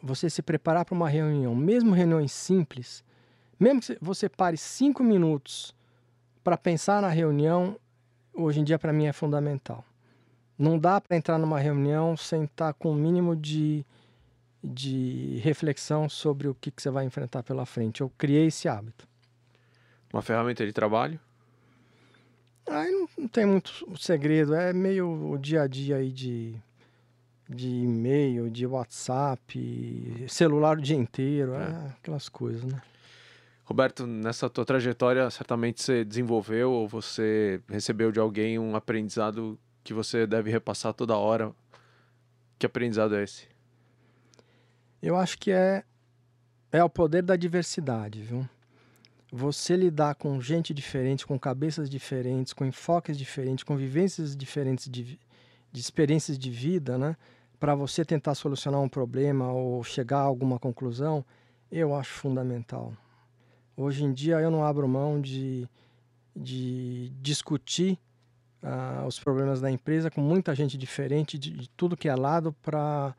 Você 0.02 0.30
se 0.30 0.40
preparar 0.40 0.86
para 0.86 0.94
uma 0.94 1.08
reunião, 1.08 1.54
mesmo 1.54 1.92
reuniões 1.92 2.32
simples, 2.32 3.04
mesmo 3.60 3.82
que 3.82 3.98
você 4.00 4.26
pare 4.26 4.56
cinco 4.56 5.04
minutos 5.04 5.74
para 6.42 6.56
pensar 6.56 7.02
na 7.02 7.08
reunião, 7.08 7.78
hoje 8.32 8.60
em 8.60 8.64
dia 8.64 8.78
para 8.78 8.92
mim 8.92 9.04
é 9.04 9.12
fundamental. 9.12 9.84
Não 10.58 10.78
dá 10.78 11.00
para 11.00 11.16
entrar 11.16 11.38
numa 11.38 11.58
reunião 11.58 12.16
sem 12.16 12.44
estar 12.44 12.72
com 12.74 12.88
o 12.88 12.92
um 12.92 12.94
mínimo 12.94 13.36
de, 13.36 13.84
de 14.62 15.38
reflexão 15.42 16.08
sobre 16.08 16.48
o 16.48 16.54
que, 16.54 16.70
que 16.70 16.80
você 16.80 16.90
vai 16.90 17.04
enfrentar 17.04 17.42
pela 17.42 17.66
frente. 17.66 18.00
Eu 18.00 18.10
criei 18.16 18.46
esse 18.46 18.68
hábito. 18.68 19.06
Uma 20.12 20.22
ferramenta 20.22 20.64
de 20.64 20.72
trabalho? 20.72 21.20
Aí 22.68 22.90
não, 22.90 23.08
não 23.18 23.28
tem 23.28 23.46
muito 23.46 23.86
segredo, 23.98 24.54
é 24.54 24.72
meio 24.72 25.30
o 25.30 25.38
dia 25.38 25.62
a 25.62 25.66
dia 25.68 25.96
aí 25.96 26.10
de, 26.10 26.56
de 27.48 27.68
e-mail, 27.68 28.50
de 28.50 28.66
WhatsApp, 28.66 30.26
celular 30.28 30.78
o 30.78 30.82
dia 30.82 30.96
inteiro, 30.96 31.54
é. 31.54 31.62
é 31.62 31.90
aquelas 31.98 32.28
coisas, 32.28 32.64
né? 32.64 32.80
Roberto, 33.64 34.06
nessa 34.06 34.48
tua 34.48 34.64
trajetória, 34.64 35.28
certamente 35.28 35.82
você 35.82 36.04
desenvolveu 36.04 36.70
ou 36.70 36.86
você 36.86 37.60
recebeu 37.68 38.12
de 38.12 38.20
alguém 38.20 38.60
um 38.60 38.76
aprendizado 38.76 39.58
que 39.86 39.94
você 39.94 40.26
deve 40.26 40.50
repassar 40.50 40.92
toda 40.92 41.16
hora. 41.16 41.54
Que 42.58 42.66
aprendizado 42.66 43.14
é 43.14 43.22
esse? 43.22 43.46
Eu 45.00 45.16
acho 45.16 45.38
que 45.38 45.52
é 45.52 45.84
é 46.72 46.82
o 46.82 46.90
poder 46.90 47.22
da 47.22 47.36
diversidade, 47.36 48.20
viu? 48.20 48.46
Você 49.30 49.76
lidar 49.76 50.16
com 50.16 50.40
gente 50.40 50.74
diferente, 50.74 51.24
com 51.24 51.38
cabeças 51.38 51.88
diferentes, 51.88 52.52
com 52.52 52.64
enfoques 52.64 53.16
diferentes, 53.16 53.62
com 53.62 53.76
vivências 53.76 54.36
diferentes 54.36 54.90
de, 54.90 55.18
de 55.72 55.80
experiências 55.80 56.36
de 56.36 56.50
vida, 56.50 56.98
né? 56.98 57.16
Para 57.60 57.74
você 57.74 58.04
tentar 58.04 58.34
solucionar 58.34 58.80
um 58.80 58.88
problema 58.88 59.52
ou 59.52 59.84
chegar 59.84 60.18
a 60.18 60.22
alguma 60.22 60.58
conclusão, 60.58 61.24
eu 61.70 61.94
acho 61.94 62.12
fundamental. 62.12 62.92
Hoje 63.76 64.02
em 64.02 64.12
dia 64.12 64.40
eu 64.40 64.50
não 64.50 64.64
abro 64.64 64.88
mão 64.88 65.20
de, 65.20 65.68
de 66.34 67.12
discutir 67.20 67.98
uh, 68.62 69.06
os 69.06 69.18
problemas 69.18 69.60
da 69.60 69.70
empresa 69.70 70.10
com 70.10 70.20
muita 70.20 70.54
gente 70.54 70.76
diferente 70.76 71.38
de, 71.38 71.50
de 71.50 71.68
tudo 71.70 71.96
que 71.96 72.08
é 72.08 72.14
lado 72.14 72.54
para 72.62 73.14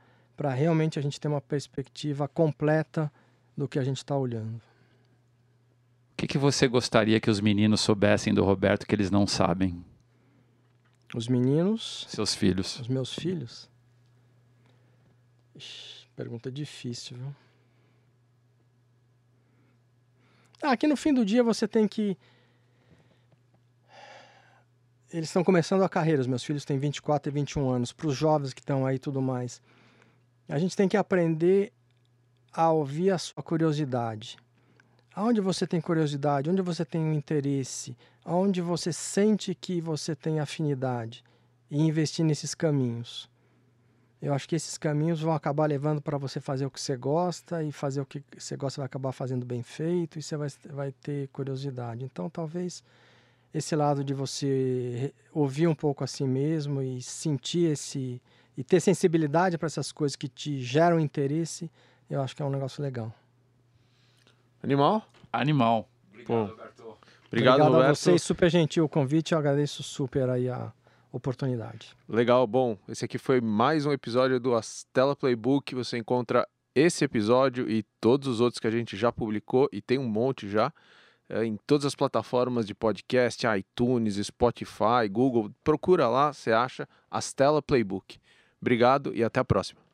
realmente 0.53 0.97
a 0.99 1.01
gente 1.01 1.19
ter 1.19 1.27
uma 1.27 1.41
perspectiva 1.41 2.27
completa 2.27 3.11
do 3.55 3.67
que 3.67 3.79
a 3.79 3.83
gente 3.83 3.97
está 3.97 4.15
olhando. 4.15 4.57
O 4.57 6.17
que, 6.17 6.27
que 6.27 6.37
você 6.37 6.67
gostaria 6.67 7.19
que 7.19 7.29
os 7.29 7.39
meninos 7.39 7.81
soubessem 7.81 8.33
do 8.33 8.43
Roberto 8.43 8.87
que 8.87 8.95
eles 8.95 9.11
não 9.11 9.27
sabem? 9.27 9.83
Os 11.15 11.27
meninos. 11.27 12.05
Seus 12.09 12.33
filhos. 12.33 12.79
Os 12.79 12.87
meus 12.87 13.13
filhos. 13.13 13.69
Ixi, 15.55 16.07
pergunta 16.15 16.51
difícil, 16.51 17.17
viu? 17.17 17.35
Ah, 20.61 20.71
aqui 20.71 20.87
no 20.87 20.97
fim 20.97 21.13
do 21.13 21.23
dia 21.23 21.43
você 21.43 21.67
tem 21.67 21.87
que 21.87 22.17
eles 25.11 25.29
estão 25.29 25.43
começando 25.43 25.83
a 25.83 25.89
carreira, 25.89 26.21
os 26.21 26.27
meus 26.27 26.43
filhos 26.43 26.65
têm 26.65 26.77
24 26.77 27.31
e 27.31 27.33
21 27.33 27.69
anos, 27.69 27.93
para 27.93 28.07
os 28.07 28.15
jovens 28.15 28.53
que 28.53 28.59
estão 28.59 28.85
aí 28.85 28.99
tudo 28.99 29.21
mais. 29.21 29.61
A 30.49 30.59
gente 30.59 30.75
tem 30.75 30.87
que 30.87 30.97
aprender 30.97 31.71
a 32.51 32.71
ouvir 32.71 33.11
a 33.11 33.17
sua 33.17 33.41
curiosidade. 33.41 34.37
Aonde 35.13 35.41
você 35.41 35.65
tem 35.65 35.81
curiosidade, 35.81 36.49
onde 36.49 36.61
você 36.61 36.85
tem 36.85 37.01
um 37.01 37.13
interesse, 37.13 37.97
aonde 38.23 38.61
você 38.61 38.91
sente 38.91 39.55
que 39.55 39.81
você 39.81 40.15
tem 40.15 40.39
afinidade 40.39 41.23
e 41.71 41.81
investir 41.81 42.23
nesses 42.23 42.53
caminhos. 42.53 43.29
Eu 44.21 44.33
acho 44.33 44.47
que 44.47 44.55
esses 44.55 44.77
caminhos 44.77 45.21
vão 45.21 45.33
acabar 45.33 45.67
levando 45.67 46.01
para 46.01 46.17
você 46.17 46.39
fazer 46.39 46.65
o 46.65 46.71
que 46.71 46.81
você 46.81 46.97
gosta 46.97 47.63
e 47.63 47.71
fazer 47.71 48.01
o 48.01 48.05
que 48.05 48.23
você 48.37 48.57
gosta 48.57 48.81
vai 48.81 48.87
acabar 48.87 49.11
fazendo 49.11 49.45
bem 49.45 49.61
feito 49.61 50.17
e 50.17 50.23
você 50.23 50.35
vai, 50.35 50.49
vai 50.69 50.91
ter 50.91 51.27
curiosidade. 51.29 52.03
Então, 52.03 52.29
talvez 52.29 52.83
esse 53.57 53.75
lado 53.75 54.03
de 54.03 54.13
você 54.13 55.13
ouvir 55.33 55.67
um 55.67 55.75
pouco 55.75 56.03
a 56.03 56.07
si 56.07 56.23
mesmo 56.23 56.81
e 56.81 57.01
sentir 57.01 57.71
esse 57.71 58.21
e 58.55 58.63
ter 58.63 58.79
sensibilidade 58.79 59.57
para 59.57 59.67
essas 59.67 59.91
coisas 59.91 60.15
que 60.15 60.27
te 60.27 60.59
geram 60.61 60.99
interesse, 60.99 61.69
eu 62.09 62.21
acho 62.21 62.35
que 62.35 62.41
é 62.41 62.45
um 62.45 62.49
negócio 62.49 62.81
legal. 62.81 63.13
Animal? 64.63 65.07
Animal. 65.31 65.87
Obrigado, 66.09 66.27
Pô. 66.27 66.45
Roberto. 66.45 66.97
Obrigado, 67.27 67.61
Obrigado 67.61 67.83
a 67.83 67.93
vocês, 67.93 68.23
super 68.23 68.49
gentil 68.49 68.85
o 68.85 68.89
convite, 68.89 69.33
eu 69.33 69.37
agradeço 69.37 69.83
super 69.83 70.29
aí 70.29 70.49
a 70.49 70.73
oportunidade. 71.11 71.95
Legal, 72.07 72.47
bom, 72.47 72.77
esse 72.87 73.05
aqui 73.05 73.17
foi 73.17 73.41
mais 73.41 73.85
um 73.85 73.91
episódio 73.91 74.39
do 74.39 74.55
Astela 74.55 75.15
Playbook. 75.15 75.75
Você 75.75 75.97
encontra 75.97 76.47
esse 76.73 77.03
episódio 77.03 77.69
e 77.69 77.83
todos 77.99 78.27
os 78.27 78.39
outros 78.39 78.59
que 78.59 78.67
a 78.67 78.71
gente 78.71 78.95
já 78.95 79.11
publicou, 79.11 79.69
e 79.71 79.81
tem 79.81 79.99
um 79.99 80.07
monte 80.07 80.49
já, 80.49 80.71
em 81.29 81.57
todas 81.67 81.85
as 81.85 81.95
plataformas 81.95 82.65
de 82.65 82.73
podcast, 82.73 83.45
iTunes, 83.47 84.15
Spotify, 84.25 85.07
Google. 85.09 85.51
Procura 85.63 86.07
lá, 86.07 86.33
você 86.33 86.51
acha 86.51 86.87
Astela 87.09 87.61
Playbook. 87.61 88.17
Obrigado 88.61 89.13
e 89.13 89.23
até 89.23 89.39
a 89.39 89.45
próxima. 89.45 89.86